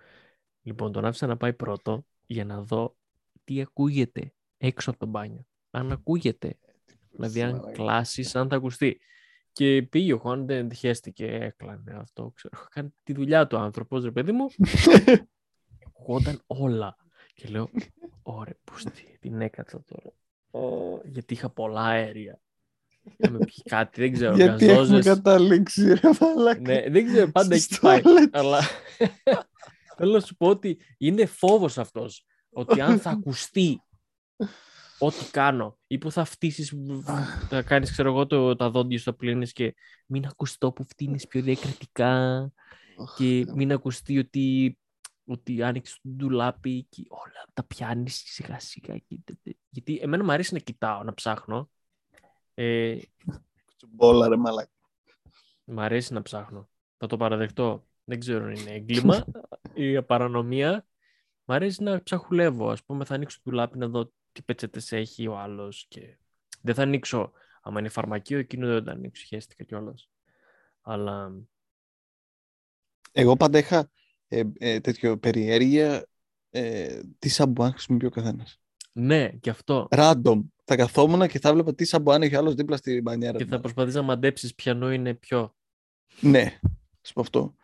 [0.62, 2.96] Λοιπόν, τον άφησα να πάει πρώτο για να δω
[3.44, 5.46] τι ακούγεται έξω από το μπάνιο.
[5.70, 6.58] Αν ακούγεται.
[7.10, 9.00] Δηλαδή αν κλάσεις, αν θα ακουστεί.
[9.52, 12.32] Και πήγε ο Χουάν, δεν χαίστηκε, έκλανε αυτό.
[12.34, 14.46] Ξέρω, κάνει τη δουλειά του άνθρωπος, ρε παιδί μου.
[15.86, 16.96] Ακούγονταν όλα.
[17.34, 17.70] Και λέω,
[18.22, 20.12] ωραία, πούστη, την έκατσα τώρα.
[20.66, 22.40] Ω, γιατί είχα πολλά αέρια.
[23.16, 24.34] Είχαμε πει κάτι, δεν ξέρω.
[24.34, 25.04] Γιατί έχουμε γαζόζες.
[25.04, 26.60] καταλήξει, ρε μαλάκα.
[26.60, 28.00] Ναι, δεν ξέρω, πάντα Στις εκεί πάει.
[28.04, 28.28] toilets.
[28.30, 28.60] Αλλά
[30.00, 32.26] θέλω να σου πω ότι είναι φόβος αυτός.
[32.52, 33.82] Ότι αν θα ακουστεί
[34.98, 36.74] ό,τι κάνω ή που θα φτύσεις,
[37.48, 39.74] θα κάνεις ξέρω εγώ το, τα δόντια σου, θα πλύνεις και
[40.06, 42.52] μην ακουστώ που φτύνεις πιο διακριτικά
[43.16, 44.78] και μην ακουστεί ότι,
[45.24, 48.98] ότι άνοιξες το ντουλάπι και όλα τα πιάνεις σιγά σιγά.
[48.98, 49.50] και τε- τε.
[49.68, 51.70] Γιατί εμένα μου αρέσει να κοιτάω, να ψάχνω.
[52.54, 52.98] Ε,
[53.76, 54.70] Τσουμπόλα, ρε μαλάκα.
[55.64, 56.68] Μ' αρέσει να ψάχνω.
[56.96, 57.86] Θα το παραδεχτώ.
[58.04, 59.24] Δεν ξέρω αν είναι έγκλημα
[59.82, 60.86] ή παρανομία.
[61.44, 62.70] Μ' αρέσει να ψαχουλεύω.
[62.70, 66.18] Ας πούμε, θα ανοίξω το ντουλάπι να δω τι πετσέτες έχει ο άλλος και
[66.60, 67.32] δεν θα ανοίξω.
[67.62, 69.24] Αν είναι φαρμακείο, εκείνο δεν θα ανοίξω.
[69.26, 70.10] Χαίστηκα κιόλας.
[70.80, 71.32] Αλλά
[73.12, 73.90] Εγώ πάντα είχα
[74.28, 76.06] ε, ε, τέτοιο περιέργεια
[76.50, 78.60] ε, τι σαμπουάν χρησιμοποιεί ο καθένας.
[78.92, 79.88] ναι, και αυτό.
[79.90, 80.40] Random.
[80.64, 83.38] Θα καθόμουν και θα έβλεπα τι σαμπουάν έχει άλλος δίπλα στη μπανιέρα.
[83.38, 83.50] Και του.
[83.50, 85.54] θα προσπαθείς να μαντέψεις ποιανό είναι ποιο.
[86.20, 86.58] Ναι,
[87.02, 87.54] σου πω αυτό.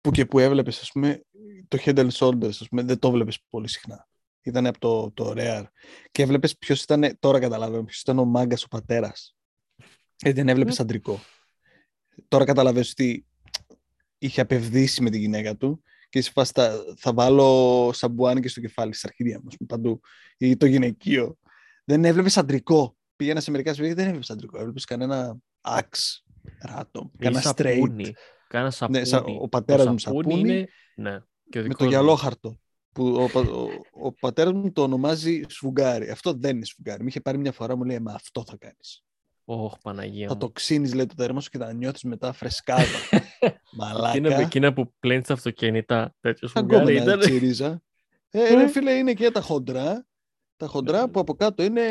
[0.00, 1.22] Που και που έβλεπες, ας πούμε,
[1.68, 4.08] το Head and Shoulders, ας πούμε, δεν το έβλεπες πολύ συχνά.
[4.42, 5.64] Ήταν από το, το Rare.
[6.10, 9.36] Και έβλεπες ποιος ήταν, τώρα καταλαβαίνω, ποιος ήταν ο μάγκας ο πατέρας.
[10.22, 11.20] Ε, δεν έβλεπες αντρικό.
[12.28, 13.26] Τώρα καταλαβαίνω ότι
[14.18, 18.60] είχε απευδίσει με τη γυναίκα του και σε φάση θα, θα βάλω σαμπουάνι και στο
[18.60, 20.00] κεφάλι, στα αρχίδια μου, ας πούμε, παντού.
[20.36, 21.38] Ή το γυναικείο.
[21.84, 22.96] Δεν έβλεπες αντρικό.
[23.16, 24.58] Πήγαινα σε μερικά σπίτια και δεν έβλεπες αντρικό.
[24.58, 26.22] Έβλεπες κανένα axe,
[26.58, 28.10] ράτο, Ή κανένα straight.
[28.50, 28.68] Σαπούνι.
[28.68, 28.98] Κάνα σαπούνι.
[28.98, 30.68] Ναι, σαν ο πατέρας Το μου σαπούνι είναι...
[30.96, 31.18] Ναι.
[31.50, 31.90] Και ο με δικός το μου.
[31.90, 32.60] γυαλόχαρτο.
[32.92, 33.66] Που ο, πα- ο,
[34.06, 36.10] ο πατέρας μου το ονομάζει σφουγγάρι.
[36.10, 37.02] Αυτό δεν είναι σφουγγάρι.
[37.02, 39.04] Με είχε πάρει μια φορά, μου λέει, Μα αυτό θα κάνεις.
[39.44, 40.38] Ωχ, Παναγία Θα μου.
[40.40, 42.82] το ξύνεις, λέει, το δέρμα σου και θα νιώθεις μετά φρεσκάδα.
[43.40, 44.36] Εκείνα, Μαλάκα.
[44.40, 47.18] εκείνα που πλένεις τα αυτοκίνητα, τέτοιο Ακόμα σφουγγάρι να ήταν.
[47.20, 47.82] τσίριζα.
[48.30, 50.06] Ε, ρε φίλε, είναι και τα χοντρά.
[50.56, 51.82] Τα χοντρά που από κάτω είναι,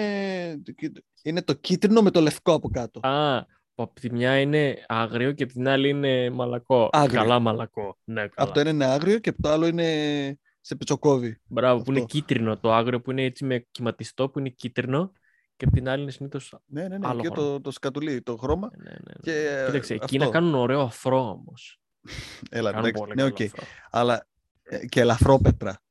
[1.24, 3.00] είναι το κίτρινο με το λευκό από κάτω.
[3.08, 3.46] Α,
[3.80, 6.90] που από τη μια είναι άγριο και από την άλλη είναι μαλακό.
[6.92, 7.20] Άγριο.
[7.20, 7.98] Καλά μαλακό.
[8.04, 8.32] Ναι, καλά.
[8.36, 11.42] Από το ένα είναι άγριο και από το άλλο είναι σε πετσοκόβει.
[11.48, 12.18] Μπράβο, που είναι αυτό.
[12.18, 15.12] κίτρινο το άγριο, που είναι έτσι με κυματιστό, που είναι κίτρινο
[15.56, 16.56] και από την άλλη είναι συνήθως...
[16.66, 17.08] Ναι, ναι, ναι.
[17.08, 17.48] Άλλο και χρώμα.
[17.52, 18.70] το, το σκατουλί, το χρώμα.
[18.78, 19.14] Ναι, ναι, ναι.
[19.22, 20.06] Και, Κοίταξε, αυτό.
[20.06, 21.80] εκείνα κάνουν ωραίο αφρό όμως.
[22.50, 23.02] Έλα, Κάνουν εντάξει.
[23.04, 23.42] πολύ Ναι, καλό οκ.
[23.42, 23.64] αφρό.
[23.90, 24.28] Αλλά
[24.64, 25.82] ε, και ελαφρόπετρα.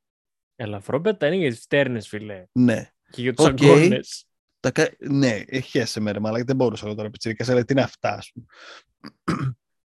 [0.56, 2.44] Ελαφρόπετρα είναι για τις φτέρνες, φίλε.
[2.53, 2.91] Ναι.
[3.11, 3.51] Και για τους Οκ.
[3.51, 4.27] αγκώνες.
[4.61, 7.82] Τα, κα- ναι, έχιασε με ρε μαλάκα, δεν μπορούσα εγώ τώρα πιτσιρικά, αλλά τι είναι
[7.82, 8.46] αυτά, ας πούμε.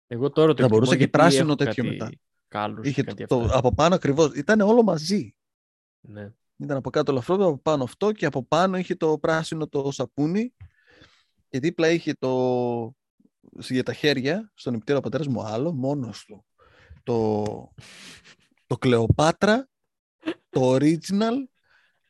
[0.06, 2.10] Εγώ τώρα το Θα μπορούσα εκτιμώ και γιατί πράσινο έχω τέτοιο κάτι μετά.
[2.48, 3.58] Κάλους Είχε και κάτι το, το, αυτά.
[3.58, 5.34] από πάνω ακριβώς, ήταν όλο μαζί.
[6.00, 6.32] Ναι.
[6.56, 10.54] Ήταν από κάτω ελαφρόπετρα, από πάνω αυτό και από πάνω είχε το πράσινο το σαπούνι
[11.48, 12.94] και δίπλα είχε το,
[13.68, 16.44] για τα χέρια, στον νιπτήρα ο πατέρας μου άλλο, μόνος του.
[17.02, 17.44] Το,
[18.66, 19.68] το Κλεοπάτρα,
[20.48, 21.34] το original,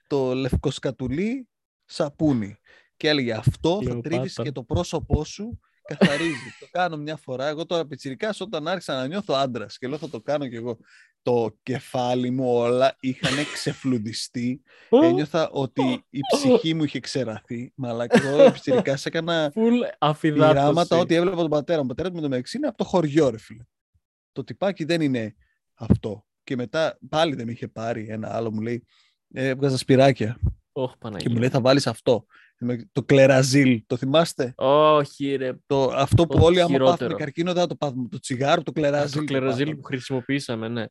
[0.07, 1.49] το λευκοσκατουλί
[1.93, 2.57] σαπούνι.
[2.97, 4.11] Και έλεγε αυτό θα Κλεοπάτρα.
[4.11, 6.55] τρίβεις και το πρόσωπό σου καθαρίζει.
[6.61, 7.47] το κάνω μια φορά.
[7.49, 10.79] Εγώ τώρα πιτσιρικάς όταν άρχισα να νιώθω άντρας και λέω θα το κάνω κι εγώ.
[11.23, 14.63] Το κεφάλι μου όλα είχαν ξεφλουδιστεί.
[14.91, 17.73] Ένιωθα ότι η ψυχή μου είχε ξεραθεί.
[17.75, 20.95] Μαλάκα, εγώ πιτσιρικάς έκανα Φουλ πειράματα αφιδάτωση.
[20.95, 21.85] ό,τι έβλεπα τον πατέρα μου.
[21.85, 23.63] Ο πατέρας μου με το μεταξύ είναι από το χωριό, ρε φίλε.
[24.33, 25.35] Το τυπάκι δεν είναι
[25.75, 26.27] αυτό.
[26.45, 28.85] Και μετά πάλι δεν με είχε πάρει ένα άλλο, μου λέει,
[29.33, 30.39] ε, έβγαζα σπυράκια.
[30.73, 31.31] Ωχ, Και Παναγία.
[31.31, 32.27] μου λέει, θα βάλεις αυτό.
[32.93, 35.53] Το κλεραζίλ, το θυμάστε; Όχι, ρε.
[35.67, 36.97] Το, αυτό που Το όλοι άμα χειρότερο.
[36.99, 38.09] πάθουν καρκίνο δεν θα το πάθουν.
[38.09, 39.19] Το τσιγάρο, το κλεραζίλ.
[39.19, 40.85] Το κλεραζίλ που χρησιμοποιήσαμε, ναι.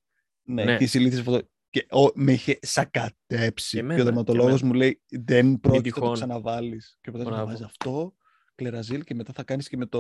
[0.44, 0.78] Ναι, Ναι.
[0.78, 1.48] και η συλλήθηση φωτο...
[1.70, 3.70] Και ο, με είχε σακατέψει.
[3.70, 4.68] Και εμένα, και ο και δερματολόγος εμένα.
[4.68, 6.14] μου λέει, δεν πρόκειται να το τυχόν.
[6.14, 6.98] ξαναβάλεις.
[7.02, 7.52] Και ο πατέρας μου Μπράβο.
[7.52, 8.14] βάζει αυτό,
[8.56, 10.00] κλεραζίλ και μετά θα κάνεις και με το...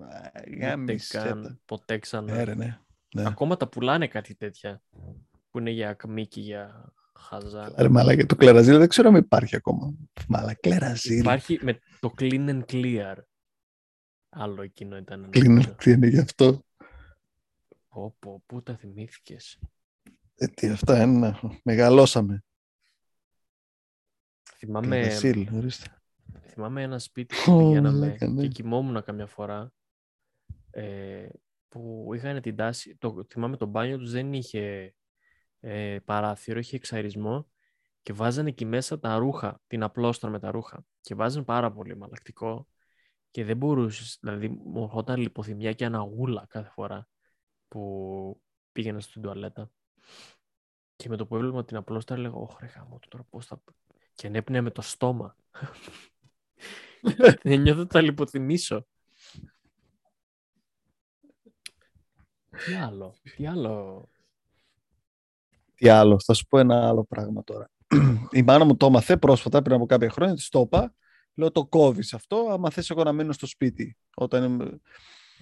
[0.00, 1.24] Α, Ούτε γάμισε τα.
[1.24, 1.60] καν.
[1.64, 2.32] Ποτέ ξανά.
[2.34, 2.78] Ναι, ρε, ναι.
[3.14, 3.22] ναι.
[3.26, 4.82] Ακόμα τα πουλάνε κάτι τέτοια.
[5.50, 7.74] Που είναι για ακμή και για χαζά.
[7.76, 9.94] Ρε μαλάκα, το κλεραζίλ δεν ξέρω αν υπάρχει ακόμα.
[10.28, 11.18] Μαλάκα, κλεραζίλ.
[11.18, 13.14] Υπάρχει με το clean and clear.
[14.28, 15.30] Άλλο εκείνο ήταν.
[15.30, 15.74] Κλείνω, νομίζω.
[15.74, 16.64] τι είναι γι' αυτό.
[17.88, 19.58] Πω, πω, πού τα θυμήθηκες;
[20.34, 22.44] Ε, τι αυτά είναι, μεγαλώσαμε.
[24.56, 26.02] Θυμάμαι, Κλεραζίλ, ορίστε.
[26.46, 28.42] θυμάμαι ένα σπίτι που Ω, πηγαίναμε μαλάκα, ναι.
[28.42, 29.72] και κοιμόμουν καμιά φορά
[30.70, 31.28] ε,
[31.68, 34.94] που είχαν την τάση, το, θυμάμαι το μπάνιο τους δεν είχε
[35.66, 37.48] ε, παράθυρο, είχε εξαρισμό
[38.02, 41.96] και βάζανε εκεί μέσα τα ρούχα, την απλόστρα με τα ρούχα και βάζανε πάρα πολύ
[41.96, 42.68] μαλακτικό
[43.30, 44.18] και δεν μπορούσες.
[44.20, 47.08] Δηλαδή, μου ερχόταν λιποθυμιά και αναγούλα κάθε φορά
[47.68, 48.42] που
[48.72, 49.70] πήγαινα στην τουαλέτα.
[50.96, 53.62] Και με το που έβλεπα την απλώστρα έλεγα, Ωχ, ρε γάμο, τώρα πώς θα...
[54.14, 55.36] Και ενέπνεε με το στόμα.
[57.42, 58.86] Δεν νιώθω ότι θα λιποθυμίσω.
[62.64, 64.08] Τι άλλο, τι άλλο.
[65.84, 67.70] Τι άλλο, θα σου πω ένα άλλο πράγμα τώρα.
[68.30, 70.94] Η μάνα μου το έμαθε πρόσφατα πριν από κάποια χρόνια, της το είπα.
[71.34, 73.96] Λέω το κόβεις αυτό, άμα θες εγώ να μείνω στο σπίτι.
[74.14, 74.80] Όταν είμαι...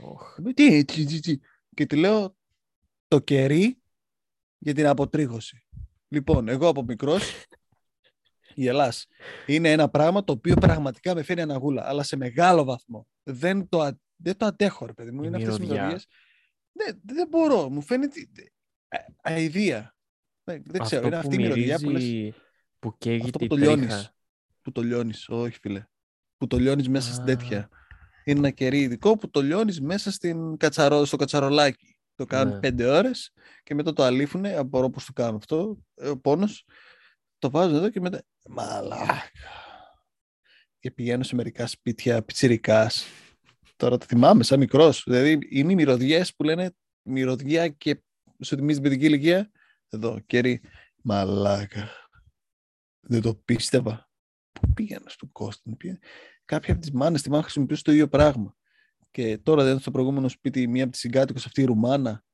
[0.03, 0.36] Οχ.
[0.55, 1.38] Τι, τι, τι, τι.
[1.74, 2.36] Και τη λέω
[3.09, 3.82] το κερί
[4.59, 5.66] για την αποτρίχωση.
[6.09, 7.32] Λοιπόν, εγώ από μικρός,
[8.55, 9.07] η Ελλάς,
[9.47, 13.07] είναι ένα πράγμα το οποίο πραγματικά με φέρει αναγούλα, αλλά σε μεγάλο βαθμό.
[13.22, 15.22] Δεν το, α- δεν το αντέχω, ρε παιδί μου.
[15.22, 15.82] Η Είναι αυτές οι μυρωδιά.
[15.82, 16.07] μυρωδιές.
[16.72, 17.68] Δεν, δεν μπορώ.
[17.68, 18.20] Μου φαίνεται
[18.88, 19.95] α- αηδία.
[20.45, 21.07] Δεν, δεν ξέρω.
[21.07, 22.34] Αυτό Είναι που αυτή η μυρωδιά που λες, μυρίζει,
[22.78, 23.74] που καίγεται αυτό που η το τρίχα.
[23.74, 24.11] λιώνεις.
[24.62, 25.28] που το λιώνεις.
[25.28, 25.84] Όχι, φίλε.
[26.36, 27.26] Που το λιώνεις μέσα στην Α.
[27.26, 27.68] τέτοια.
[28.24, 31.97] Είναι ένα κερί ειδικό που το λιώνεις μέσα στην κατσαρό, στο κατσαρολάκι.
[32.14, 32.61] Το κάνουν Ναι.
[32.61, 33.32] πέντε ώρες
[33.62, 34.57] και μετά το αλήφουνε.
[34.57, 35.78] Απορώ πώς το κάνουν αυτό.
[35.95, 36.64] ε, Ο πόνος.
[37.38, 38.22] Το βάζουν εδώ και μετά...
[38.49, 39.22] Μαλάκα.
[40.78, 43.07] Και πηγαίνω σε μερικά σπίτια πιτσιρικάς.
[43.76, 45.03] Τώρα το θυμάμαι σαν μικρός.
[45.07, 46.70] Δηλαδή είναι οι μυρωδιές που λένε
[47.03, 48.03] μυρωδιά και
[48.45, 49.51] σου θυμίζει την παιδική ηλικία.
[49.95, 50.61] Εδώ, κερί.
[51.03, 51.88] Μαλάκα.
[53.01, 54.11] Δεν το πίστευα.
[54.53, 55.70] Πού πήγαινα στον Κώστα.
[55.76, 55.99] Πήγαινα.
[56.45, 58.57] Κάποια από τις μάνες θυμάμαι χρησιμοποιούσε το ίδιο πράγμα.
[59.11, 62.24] Και τώρα δεν στο προηγούμενο σπίτι μία από τις συγκάτοικες αυτή η Ρουμάνα.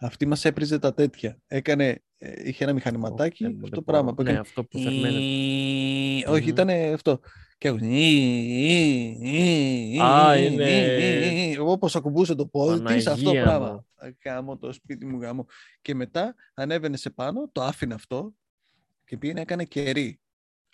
[0.00, 1.38] Αυτή μας έπριζε τα τέτοια.
[1.46, 3.74] Έκανε, ε, είχε ένα μηχανηματάκι, δεν αυτό μπορώ.
[3.76, 4.46] το πράγμα που Ναι, έκανε.
[4.48, 5.18] αυτό που θερμαίνεται.
[6.30, 6.48] Όχι, Μμμ.
[6.48, 7.20] ήταν αυτό.
[7.62, 7.86] Και έκανε.
[10.02, 13.72] Α, είναι- Όπως ακουμπούσε το πόδι της, αυτό το Παναγία πράγμα.
[13.72, 13.86] μου.
[14.24, 15.46] Γάμο το σπίτι μου, γάμο.
[15.82, 18.34] Και μετά ανέβαινε σε πάνω, το άφηνε αυτό
[19.04, 20.20] και πήγαινε έκανε κερί.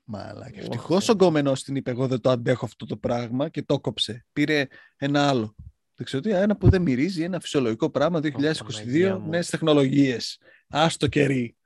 [0.04, 0.46] Μαλάκα.
[0.48, 1.14] Ωχ, Ευτυχώς Θεέ.
[1.14, 4.26] ο γκόμενό την είπε: Εγώ δεν το αντέχω αυτό το πράγμα και το κόψε.
[4.32, 4.66] Πήρε
[4.96, 5.54] ένα άλλο.
[5.94, 9.28] Δεν ξέρω τι, ένα που δεν μυρίζει, ένα φυσιολογικό πράγμα 2022, Παναγία μου.
[9.28, 10.38] νέες τεχνολογίες.
[10.68, 11.56] Άστο κερί.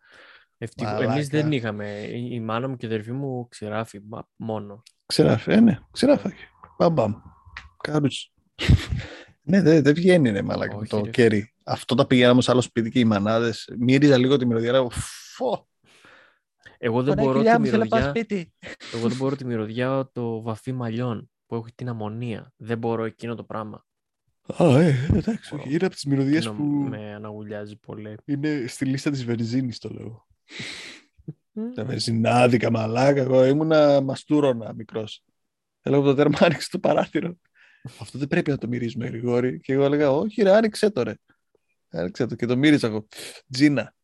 [0.59, 0.93] Ευτυχώς.
[0.93, 1.13] Μαλάκα.
[1.13, 2.01] Εμείς δεν είχαμε.
[2.13, 4.83] Η η μάνα μου και η αδερφή μου ξηράφει μα- μόνο.
[5.13, 6.35] Ξεράφε, ε, ναι, ξεράφαγε.
[6.79, 7.15] Μπαμπαμ.
[7.83, 8.33] Κάρουτσι.
[9.43, 11.11] ναι, δεν δεν βγαίνει ρε μαλάκα με Όχι, το ρε.
[11.11, 11.55] κέρι.
[11.65, 13.75] Αυτό τα πηγαίναμε σε άλλο σπίτι και οι μανάδες.
[13.79, 14.91] Μύριζα λίγο τη μυρωδιά, λέγω,
[15.35, 15.69] φω.
[16.79, 18.53] Εγώ δεν Παναγία μπορώ κοιλιά τη μου, θέλω να πάω μυρωδιά, σπίτι.
[18.95, 22.53] εγώ δεν μπορώ τη μυρωδιά το βαφή μαλλιών που έχει την αμμονία.
[22.57, 23.87] Δεν μπορώ εκείνο το πράγμα.
[24.57, 25.63] Α, ε, εντάξει, Μπορώ.
[25.63, 25.75] όχι.
[25.75, 28.17] Είναι από τις μυρωδιές Εκείνο που με αναγουλιάζει πολύ.
[28.25, 30.27] είναι στη λίστα της βενζίνης το λέω.
[31.53, 31.73] Μμ.
[31.73, 35.25] Τα βενζινάδικα μαλάκα, εγώ ήμουνα μαστούρωνα μικρός.
[35.83, 37.37] Έλεγα από το τέρμα άνοιξε το παράθυρο.
[38.01, 39.61] Αυτό δεν πρέπει να το μυρίζουμε Γρηγόρη.
[39.61, 41.15] Και εγώ έλεγα, όχι ρε, άνοιξε το ρε.
[41.89, 43.07] Άνοιξε το και το μύριζα εγώ.
[43.53, 43.95] Τζίνα.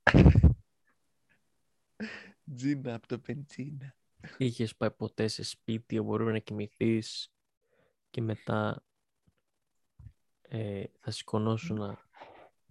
[2.56, 3.96] Τζίνα από το πεντσίνα.
[4.36, 7.32] Είχες πάει ποτέ σε σπίτι όπου μπορούμε να κοιμηθείς
[8.10, 8.84] και μετά
[10.42, 11.98] ε, θα σηκωνώσουν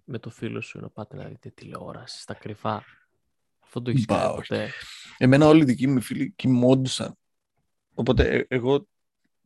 [0.03, 2.83] με το φίλο σου να πάτε να δείτε τηλεόραση στα κρυφά.
[3.67, 4.47] Αυτό το έχεις Μπα, κάνει όχι.
[4.47, 4.69] ποτέ.
[5.17, 7.17] Εμένα όλοι οι δικοί μου φίλοι κοιμόντουσαν.
[7.93, 8.87] Οπότε ε, εγώ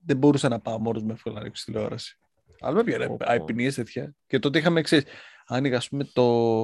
[0.06, 2.20] δεν μπορούσα να πάω μόνος μου εύκολα να ρίξω τηλεόραση.
[2.60, 3.26] Αλλά με πιάνε Πω, πω.
[3.30, 4.16] αϊπνίες τέτοια.
[4.28, 5.06] Και τότε είχαμε, ξέρεις,
[5.46, 6.64] άνοιγα ας πούμε το,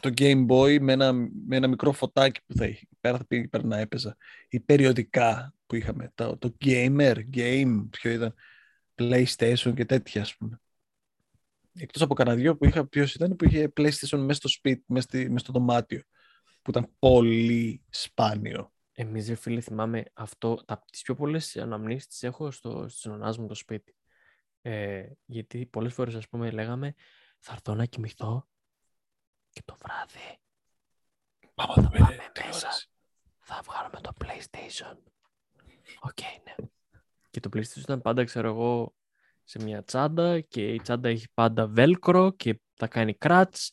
[0.00, 1.12] το Game Boy με ένα,
[1.46, 2.86] με ένα μικρό φωτάκι που θα είχε.
[3.00, 4.16] Πέρα θα πήγε πέρα να έπαιζα.
[4.48, 6.12] Ή περιοδικά που είχαμε.
[6.14, 8.34] Το, το Gamer, Game, ποιο ήταν,
[8.94, 10.60] PlayStation και τέτοια ας πούμε.
[11.78, 15.06] Εκτός από κανένα δυο που είχα, ποιος ήταν που είχε PlayStation μέσα στο σπίτι, μέσα,
[15.06, 16.02] στη, μέσα στο δωμάτιο.
[16.64, 18.72] Που ήταν πολύ σπάνιο.
[18.92, 23.38] Εμείς ρε φίλε θυμάμαι αυτό, τα, τις πιο πολλές αναμνήσεις τις έχω στο, στις νονάς
[23.38, 23.96] μου το σπίτι.
[24.62, 26.94] Ε, γιατί πολλές φορές ας πούμε λέγαμε
[27.38, 28.48] θα έρθω να κοιμηθώ
[29.50, 30.38] και το βράδυ
[31.54, 32.64] Πάμε να δούμε Πάμε τηλεόραση.
[32.64, 32.86] μέσα.
[33.38, 34.96] θα βγάλουμε το PlayStation.
[36.00, 36.66] Οκ, ναι.
[37.30, 38.94] Και το PlayStation ήταν πάντα, ξέρω εγώ,
[39.44, 43.68] σε μια τσάντα και η τσάντα έχει πάντα velcro και θα κάνει κρατς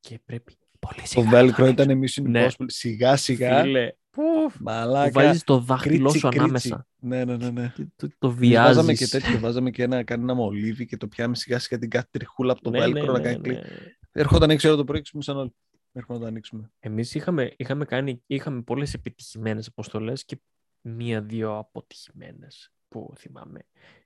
[0.00, 1.30] και πρέπει πολύ Το σιγά.
[1.30, 1.68] να Velcro ανοίξεις.
[1.68, 2.46] ήταν Mission Ναι.
[2.48, 2.64] Impossible.
[2.66, 3.62] Σιγά σιγά.
[3.62, 5.10] Φίλε, πουφ, που Μαλάκα.
[5.10, 6.38] βάζεις το δάχτυλό κρίτσι, σου κρίτσι.
[6.42, 6.86] ανάμεσα.
[6.98, 7.50] Ναι, ναι, ναι.
[7.50, 7.72] ναι.
[7.74, 8.74] Και το, το Εμείς βιάζεις.
[8.76, 12.08] Βάζαμε και τέτοιο, βάζαμε και ένα, κανένα μολύβι και το πιάμε σιγά σιγά την κάθε
[12.10, 13.42] τριχούλα από το Ναι, Velcro ναι, να ναι, κάνει ναι.
[13.42, 13.64] κλικ.
[14.12, 15.54] Έρχονταν 6 ώρα το πρωί, ξυπνούσαν όλοι.
[15.92, 16.72] Έρχονταν να το ανοίξουμε.
[16.80, 20.40] Εμείς είχαμε, είχαμε, κάνει, είχαμε πολλές επιτυχημένες αποστολές και
[20.80, 23.60] μία-δύο αποτυχημένες που θυμάμαι.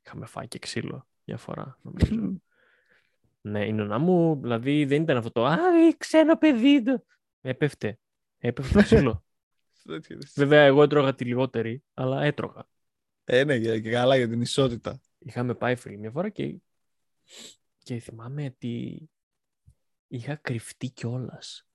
[0.07, 2.41] Είχαμε φάει και ξύλο μια φορά, νομίζω.
[3.41, 7.07] ναι, η νονά μου, δηλαδή δεν ήταν αυτό το «Α, ε, ξένο παιδί του».
[7.41, 7.99] Έπεφτε.
[8.39, 9.24] Έπεφτε το ξύλο.
[10.36, 12.68] Βέβαια, εγώ έτρωγα τη λιγότερη, αλλά έτρωγα.
[13.24, 15.01] Ε, ναι, για- και καλά για την ισότητα.
[15.18, 16.57] Είχαμε πάει φίλοι μια φορά και,
[17.78, 19.03] και θυμάμαι ότι
[20.09, 21.66] είχα κρυφτεί κιόλας.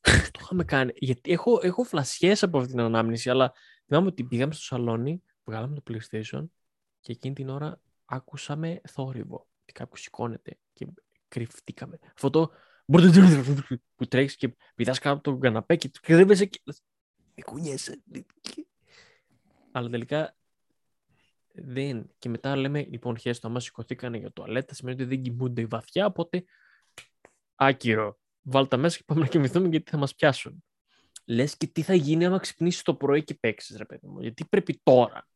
[0.00, 0.92] το είχαμε κάνει.
[0.96, 3.52] Γιατί έχω, έχω φλασιές από αυτήν την ανάμνηση, αλλά
[3.86, 6.44] θυμάμαι ότι πήγαμε στο σαλόνι, βγάλαμε το PlayStation
[7.00, 9.46] και εκείνη την ώρα άκουσαμε θόρυβο.
[9.64, 10.86] Και κάποιος σηκώνεται και
[11.28, 11.98] κρυφτήκαμε.
[12.14, 12.52] Αυτό το
[13.96, 16.60] που τρέχεις και πηδάς κάτω από τον καναπέ και κρύβεσαι και.
[17.34, 18.02] Με κουνιέσαι.
[19.72, 20.36] Αλλά τελικά
[21.52, 22.10] δεν.
[22.18, 26.06] Και μετά λέμε, λοιπόν, χέστο, άμα σηκωθήκανε για το τουαλέτα, σημαίνει ότι δεν κοιμούνται βαθιά,
[26.06, 26.44] οπότε
[27.54, 28.18] άκυρο.
[28.42, 30.64] Βάλ τα μέσα και πάμε να κοιμηθούμε γιατί θα μας πιάσουν.
[31.24, 34.20] Λες και τι θα γίνει άμα ξυπνήσεις το πρωί και παίξεις, ρε παιδί μου.
[34.20, 35.28] Γιατί πρέπει τώρα.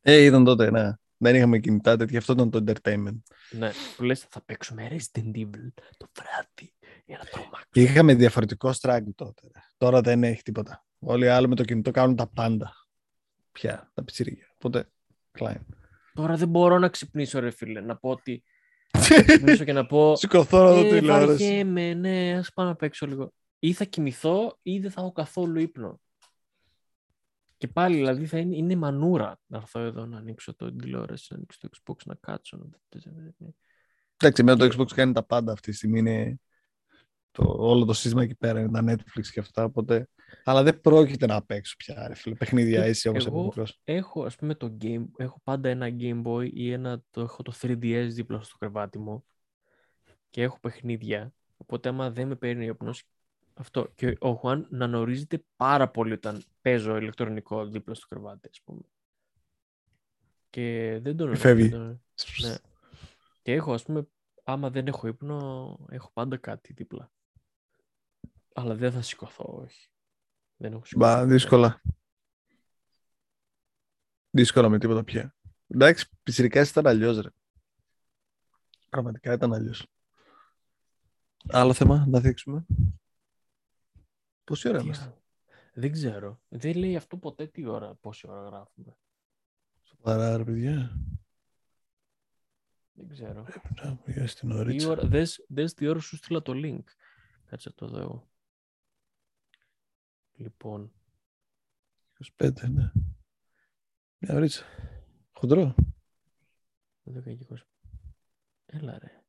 [0.00, 0.92] Ε, ήταν τότε, ναι.
[1.22, 3.20] Δεν είχαμε κινητά τέτοια, αυτό ήταν το entertainment.
[3.50, 7.64] Ναι, που λες θα παίξουμε Resident Evil το βράδυ για να τρομάξουμε.
[7.72, 9.42] Είχαμε διαφορετικό struggle τότε.
[9.76, 10.84] Τώρα δεν έχει τίποτα.
[10.98, 12.72] Όλοι οι άλλοι με το κινητό κάνουν τα πάντα.
[13.52, 14.46] Πια, τα πιτσιρίγια.
[14.54, 14.88] Οπότε,
[15.30, 15.60] κλάιν.
[16.14, 18.42] Τώρα δεν μπορώ να ξυπνήσω ρε φίλε, να πω ότι
[18.98, 21.26] θα ξυπνήσω και να πω Σηκωθώ να δω ε, τηλεόραση.
[21.26, 23.32] βαριέμαι, ναι, ας πάω να παίξω λίγο.
[23.58, 26.00] Ή θα κοιμηθώ ή δεν θα έχω καθόλου ύπνο.
[27.60, 31.36] Και πάλι δηλαδή θα είναι, είναι μανούρα να έρθω εδώ να ανοίξω το τηλεόραση, να
[31.36, 32.56] ανοίξω το Xbox, να κάτσω.
[32.56, 32.66] Να...
[34.16, 35.98] Εντάξει, εμένα το Xbox κάνει τα πάντα αυτή τη στιγμή.
[35.98, 36.40] Είναι
[37.30, 39.64] το, όλο το σύστημα εκεί πέρα, είναι τα Netflix και αυτά.
[39.64, 40.08] Οπότε...
[40.44, 42.34] Αλλά δεν πρόκειται να παίξω πια, ρε φίλε.
[42.34, 43.80] Παιχνίδια Και έτσι όπως εγώ- από μικρός.
[43.84, 47.52] Έχω ας πούμε το game, έχω πάντα ένα Game Boy ή ένα, το, έχω το
[47.60, 49.24] 3DS δίπλα στο κρεβάτι μου
[50.30, 51.32] και έχω παιχνίδια.
[51.56, 53.04] Οπότε άμα δεν με παίρνει ο ύπνος,
[53.54, 53.92] αυτό.
[53.94, 58.80] Και ο Χουάν να νορίζεται πάρα πολύ όταν παίζω ηλεκτρονικό δίπλα στο κρεβάτι, ας πούμε.
[60.50, 61.68] Και δεν τον Φεύγει.
[61.68, 62.02] δεν τον-
[62.42, 62.54] Ναι.
[63.42, 64.08] Και έχω, ας πούμε,
[64.44, 67.10] άμα δεν έχω ύπνο, έχω πάντα κάτι δίπλα.
[68.54, 69.88] Αλλά δεν θα σηκωθώ, όχι.
[70.56, 71.06] Δεν έχω σηκωθεί.
[71.06, 71.82] Μπα, δύσκολα.
[74.30, 75.34] Δύσκολα με τίποτα πια.
[75.68, 77.28] Εντάξει, πιτσιρικά ήταν αλλιώς, ρε.
[78.88, 79.86] Πραγματικά ήταν αλλιώς.
[81.48, 82.66] Άλλο θέμα να δείξουμε.
[84.50, 85.22] Πόση ώρα Τι είμαστε; άλλο.
[85.72, 86.40] Δεν ξέρω.
[86.48, 88.96] Δεν λέει αυτό ποτέ τι ώρα, πόση ώρα γράφουμε.
[89.82, 90.98] Σοβαρά, ρε παιδιά.
[92.92, 93.46] Δεν ξέρω.
[93.84, 94.88] Να πήγα στην Τι ωρίτσα.
[94.88, 96.82] ώρα, δες, δες τι ώρα σου στείλα το link.
[97.46, 98.30] Κάτσε να το δω εγώ.
[100.32, 100.92] Λοιπόν,
[102.36, 102.92] 25, ναι.
[104.18, 104.64] Μια ωρίτσα.
[105.32, 105.74] Χοντρό.
[107.04, 107.56] 12 και 20.
[108.66, 109.24] Έλα ρε.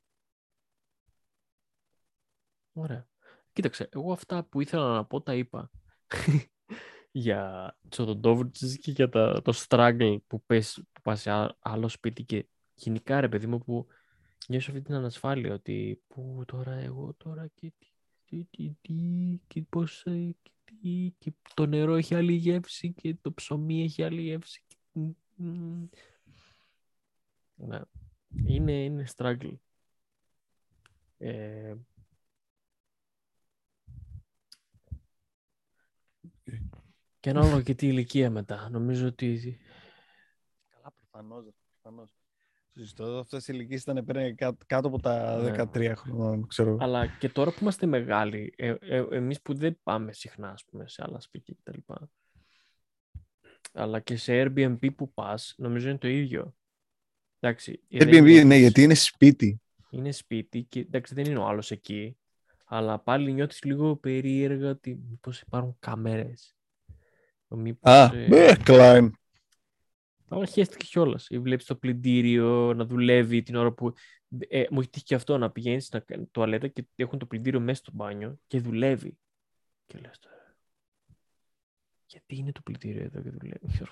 [2.74, 3.10] Ωραία.
[3.54, 5.72] Κοίταξε, εγώ αυτά που ήθελα να πω τα είπα.
[7.12, 12.24] για Τσοδοντόβριτσες και για τα, το struggle που, πες, που πας σε α- άλλο σπίτι
[12.24, 13.88] και γενικά ρε παιδί μου που
[14.48, 17.88] νιώσω αυτή την ανασφάλεια ότι που τώρα εγώ τώρα και τι,
[18.26, 23.16] τι, τι, τι και πώς ε, και, τι, και το νερό έχει άλλη γεύση και
[23.22, 24.64] το ψωμί έχει άλλη γεύση.
[24.68, 25.86] και- μ, μ.
[27.56, 27.82] Ναι.
[28.46, 29.54] Είναι, είναι struggle.
[31.18, 31.76] Ε,
[37.20, 38.70] και ανάλογα και τι ηλικία μετά.
[38.72, 39.58] Νομίζω ότι
[40.70, 41.46] Καλά, προφανώς.
[41.82, 42.16] Προφανώς.
[42.78, 43.04] Σωστό.
[43.18, 45.52] Αυτές οι ηλικίες ήταν πριν κάτω, κάτω από τα Ναι.
[45.52, 46.78] 13 χρόνια, ξέρω.
[46.80, 50.88] Αλλά και τώρα που είμαστε μεγάλοι, ε, ε, εμείς που δεν πάμε συχνά ας πούμε,
[50.88, 51.94] σε άλλα σπίτια κτλ.
[53.74, 56.56] Αλλά και σε Airbnb που πας, νομίζω είναι το ίδιο.
[57.40, 59.62] Εντάξει, δεν Airbnb, ναι, νιώθεις- γιατί είναι σπίτι.
[59.90, 62.18] είναι σπίτι και εντάξει δεν είναι ο άλλος εκεί,
[62.74, 66.56] αλλά πάλι νιώθεις λίγο περίεργα ότι μήπως υπάρχουν κάμερες.
[67.48, 69.10] Μήπως, Α, ε, ε, Klein.
[70.28, 71.28] Αλλά χαίστηκες κιόλας.
[71.30, 73.94] Ή βλέπεις το πλυντήριο να δουλεύει την ώρα που.
[74.38, 77.80] Ε, μου έχει τύχει και αυτό να πηγαίνεις στην τουαλέτα και έχουν το πλυντήριο μέσα
[77.80, 79.18] στο μπάνιο και δουλεύει.
[79.86, 80.56] Και λες τώρα.
[82.06, 83.92] Γιατί είναι το πλυντήριο εδώ και δουλεύει; ξέρω.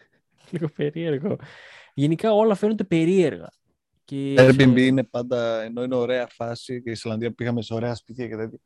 [0.50, 1.36] Λίγο περίεργο.
[1.94, 3.48] Γενικά όλα φαίνονται περίεργα.
[4.04, 7.94] Και Airbnb σε- είναι πάντα, ενώ είναι ωραία φάση και η Ισλανδία πήγαμε σε ωραία
[7.94, 8.58] σπίτια και τέτοια.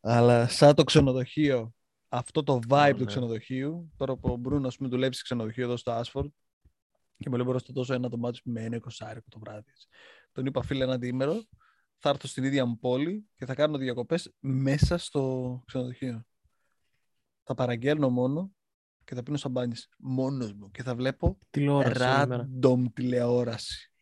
[0.00, 1.74] Αλλά σαν το ξενοδοχείο,
[2.08, 3.04] αυτό το vibe Ω, του ναι.
[3.04, 6.30] ξενοδοχείου, τώρα που ο Μπρούνος, ας πούμε, δουλεύει σε ξενοδοχείο εδώ στο Άσφορντ
[7.18, 9.70] και μου λέει μπορώ να στο δώσω ένα δωμάτιο με ένα εικοσάρικο το βράδυ.
[9.70, 9.86] έτσι.
[10.32, 11.42] Τον είπα φίλε ένα διήμερο,
[11.98, 16.24] θα έρθω στην ίδια μου πόλη και θα κάνω διακοπές μέσα στο ξενοδοχείο.
[17.42, 18.50] Θα παραγγέλνω μόνο
[19.04, 22.48] και θα πίνω σαμπάνιες μόνος μου και θα βλέπω τηλεόραση όλη μέρα.
[22.62, 23.92] random τηλεόραση.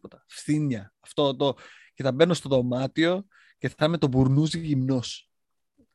[0.00, 0.24] Τίποτα.
[0.26, 0.92] Φθήνια.
[1.00, 1.54] Αυτό το.
[1.94, 3.26] Και θα μπαίνω στο δωμάτιο
[3.58, 5.30] και θα είμαι το μπουρνούζι γυμνός.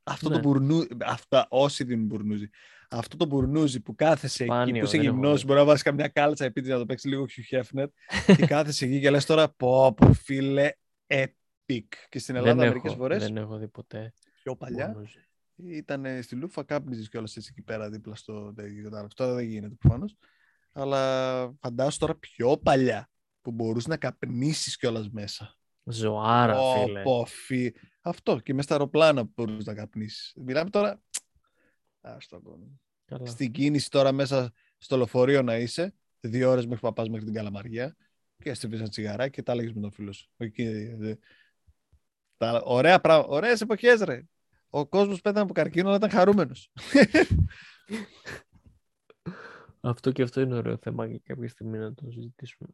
[0.04, 0.36] Αυτό Ναι.
[0.36, 0.88] το μπουρνούζι.
[1.06, 2.49] Αυτά, όσοι δίνουν μπουρνούζι.
[2.89, 5.45] Αυτό το μπουρνούζι που κάθεσαι εκεί, Σπάνιο, που είσαι δεν έχω γυμνός, δει.
[5.45, 7.86] μπορεί να βάλει καμιά κάλτσα επίτηδες να το παίξεις λίγο Hugh Hefner
[8.38, 10.72] και κάθεσαι εκεί και λες τώρα πω πω φίλε
[11.08, 11.88] epic.
[12.10, 14.14] Και στην Ελλάδα δεν, μερικές έχω, φορές δεν έχω δει ποτέ.
[14.43, 15.20] πιο παλιά Μπουρνούζι.
[15.56, 18.84] ήταν στη Λούφα κάπνιζες κιόλας έτσι εκεί πέρα δίπλα στο τέτοιο.
[18.84, 19.14] κατάλαβες.
[19.14, 20.16] Τώρα δεν γίνεται προφανώς.
[20.74, 23.10] Αλλά φαντάσου τώρα πιο παλιά
[23.44, 25.58] που μπορούσες να καπνίσεις κιόλας μέσα.
[25.84, 27.02] Ζωάρα, Ω, φίλε.
[27.02, 30.34] πω, φι- Αυτό και μέσα στα αεροπλάνα που μπορούσες να καπνίσεις.
[30.36, 31.02] Μιλάμε τώρα.
[32.02, 32.66] Άστο ακόμα.
[33.06, 33.26] Καλά.
[33.26, 37.34] Στην κίνηση τώρα μέσα στο λεωφορείο να είσαι, δύο ώρες μέχρι που πας μέχρι την
[37.34, 37.96] Καλαμαριά
[38.38, 40.30] και αστυπείς ένα τσιγαράκι και τα έλεγε με τον φίλο σου.
[40.38, 40.64] Εκεί,
[41.02, 41.16] ε,
[42.38, 44.24] τα, ωραία πράγμα, ωραίες εποχές ρε.
[44.70, 46.72] Ο κόσμος πέθανε από καρκίνο, αλλά ήταν χαρούμενος.
[49.80, 52.70] Αυτό και αυτό είναι ωραίο θέμα για κάποια στιγμή να το συζητήσουμε.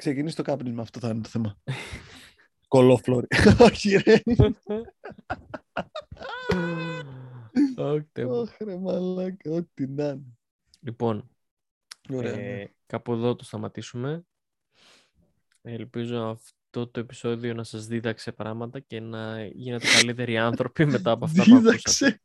[0.00, 1.58] Ξεκινήσει το κάπνισμα, αυτό θα είναι το θέμα.
[2.68, 3.26] Κολόφλωρη.
[3.70, 4.22] Όχι ρε.
[7.76, 8.30] Όχι, Θεέ μου.
[8.30, 10.22] Όχι ρε μαλάκα, ό,τι να είναι.
[10.80, 11.30] Λοιπόν,
[12.10, 12.32] Ωραία.
[12.32, 12.64] ε, ναι.
[12.86, 14.24] κάπου εδώ το σταματήσουμε.
[15.62, 21.24] Ελπίζω αυτό το επεισόδιο να σας δίδαξε πράγματα και να γίνετε καλύτεροι άνθρωποι μετά από
[21.24, 22.20] αυτά που ακούσατε.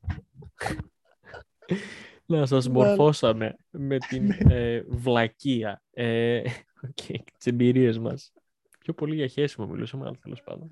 [2.26, 2.54] Δίδαξε.
[2.56, 2.88] Να σας Μάλλον.
[2.88, 6.42] μορφώσαμε με την ε, βλακεία ε,
[6.94, 8.34] και τις εμπειρίες μας.
[8.80, 10.70] Πιο πολύ για χέσιμο μιλούσαμε, αλλά τέλος πάντων.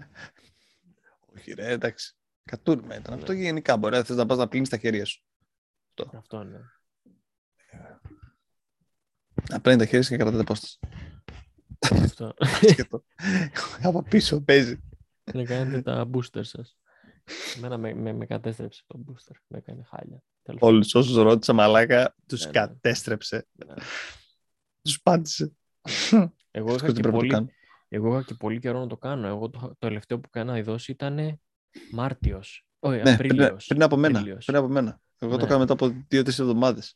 [1.36, 2.16] Όχι ρε, εντάξει.
[2.44, 3.14] Κατούρμα ήταν.
[3.14, 3.20] Ναι.
[3.20, 5.24] Αυτό γενικά μπορεί να θες να πας να πλύνεις τα χέρια σου.
[6.14, 6.72] Αυτό είναι.
[9.50, 10.80] Να πλύνει τα χέρια σου και κρατάτε απόσταση.
[11.92, 12.34] Αυτό.
[12.72, 13.04] Σκέτο.
[13.82, 14.80] Από πίσω παίζει.
[15.34, 16.78] να κάνετε τα booster σας.
[17.58, 19.36] Εμένα με, με, με κατέστρεψε το booster.
[19.48, 20.24] Με έκανε χάλια.
[20.44, 20.76] Τέλος πάντων.
[20.76, 22.52] Όλους όσους ρώτησα μαλάκα, τους Ναι, ναι.
[22.52, 23.48] κατέστρεψε.
[23.52, 23.74] Ναι.
[24.82, 25.52] Τους πάτησε.
[26.52, 27.48] Εγώ είχα, Αυτό τι και πρέπει να το πολύ, κάνω.
[27.88, 29.28] εγώ είχα και πολύ καιρό να το κάνω.
[29.28, 31.40] Εγώ το, το τελευταίο που κάνα ειδώσει ήταν
[31.92, 32.66] Μάρτιος.
[32.80, 33.66] Όχι, Ναι, πριν, Απρίλιος.
[33.68, 34.20] πριν από μένα.
[34.20, 34.46] Απρίλιος.
[34.46, 35.02] Πριν από μένα.
[35.20, 35.48] Εγώ το Ναι.
[35.48, 36.96] κάνω μετά από δύο-τρεις εβδομάδες.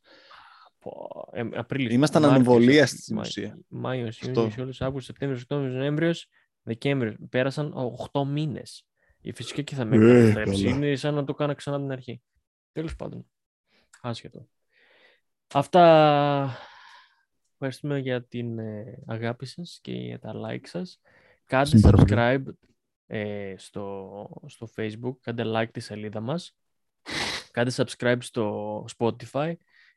[0.80, 0.92] Πω,
[1.32, 3.58] ε, Απρίλιος, Ήμασταν Μάρτιος, ανεμβολία Απρίλιος, στην Μα- ουσία.
[3.68, 4.32] Μάιος, Αυτό.
[4.40, 6.28] Ιούνιος, Ιούλιος, Αύγουστος, Σεπτέμβριος, Οκτώβριος, Νοέμβριος,
[6.62, 7.16] Δεκέμβριος.
[7.30, 8.86] Πέρασαν 8 μήνες.
[9.22, 10.64] Η φυσικά και θα με Ε, καταστρέψει.
[10.64, 10.76] καλά.
[10.76, 12.22] Είναι σαν να το κάνω ξανά από την αρχή.
[12.72, 13.26] Τέλος πάντων.
[14.08, 14.48] Άσχετο.
[15.54, 16.58] Αυτά.
[17.52, 21.02] Ευχαριστούμε για την ε, αγάπη σας και για τα like σας.
[21.46, 22.54] Κάντε Ευχαριστούμε πάρα subscribe
[23.08, 26.58] ε, στο, στο facebook, κάντε like τη σελίδα μας.
[27.52, 29.54] Κάντε subscribe στο Spotify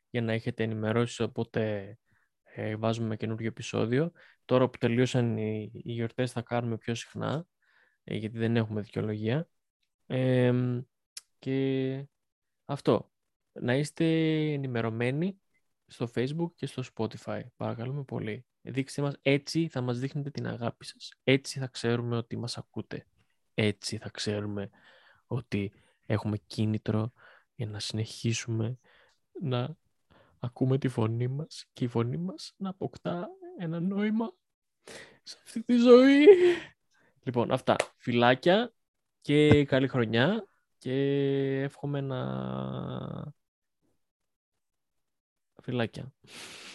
[0.09, 1.97] για να έχετε ενημερώσεις όποτε
[2.43, 4.11] ε, βάζουμε καινούργιο επεισόδιο.
[4.45, 7.45] Τώρα που τελείωσαν οι, οι γιορτές θα κάνουμε πιο συχνά,
[8.03, 9.47] ε, γιατί δεν έχουμε δικαιολογία.
[10.07, 10.53] Ε,
[11.39, 12.05] και
[12.65, 13.10] αυτό.
[13.53, 14.05] Να είστε
[14.51, 15.39] ενημερωμένοι
[15.87, 17.41] στο Facebook και στο Spotify.
[17.55, 18.45] Παρακαλούμε πολύ.
[18.61, 21.13] Δείξτε μας, έτσι θα μας δείχνετε την αγάπη σας.
[21.23, 23.05] Έτσι θα ξέρουμε ότι μας ακούτε.
[23.53, 24.69] Έτσι θα ξέρουμε
[25.27, 25.71] ότι
[26.05, 27.11] έχουμε κίνητρο
[27.55, 28.77] για να συνεχίσουμε
[29.41, 29.75] να
[30.39, 34.33] ακούμε τη φωνή μας και η φωνή μας να αποκτά ένα νόημα
[35.23, 36.25] σε αυτή τη ζωή.
[37.23, 37.75] Λοιπόν, αυτά.
[37.97, 38.73] Φιλάκια
[39.21, 40.47] και καλή χρονιά
[40.77, 40.93] και
[41.61, 42.19] εύχομαι να...
[45.63, 46.13] Φιλάκια.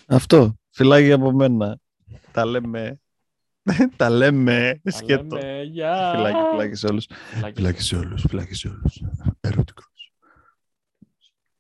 [0.07, 0.55] Αυτό.
[0.71, 1.79] Φυλάκι από μένα.
[2.33, 3.01] Τα λέμε.
[3.97, 4.81] Τα λέμε.
[4.83, 5.37] Τα Σκέτο.
[5.37, 5.63] λέμε.
[5.63, 6.13] Γεια.
[6.15, 7.07] Φυλάκι, φυλάκι σε όλους.
[7.31, 7.55] Φιλάκια.
[7.55, 8.25] Φυλάκι σε όλους.
[8.29, 9.03] Φυλάκι σε όλους.
[9.41, 9.83] Ερωτικό.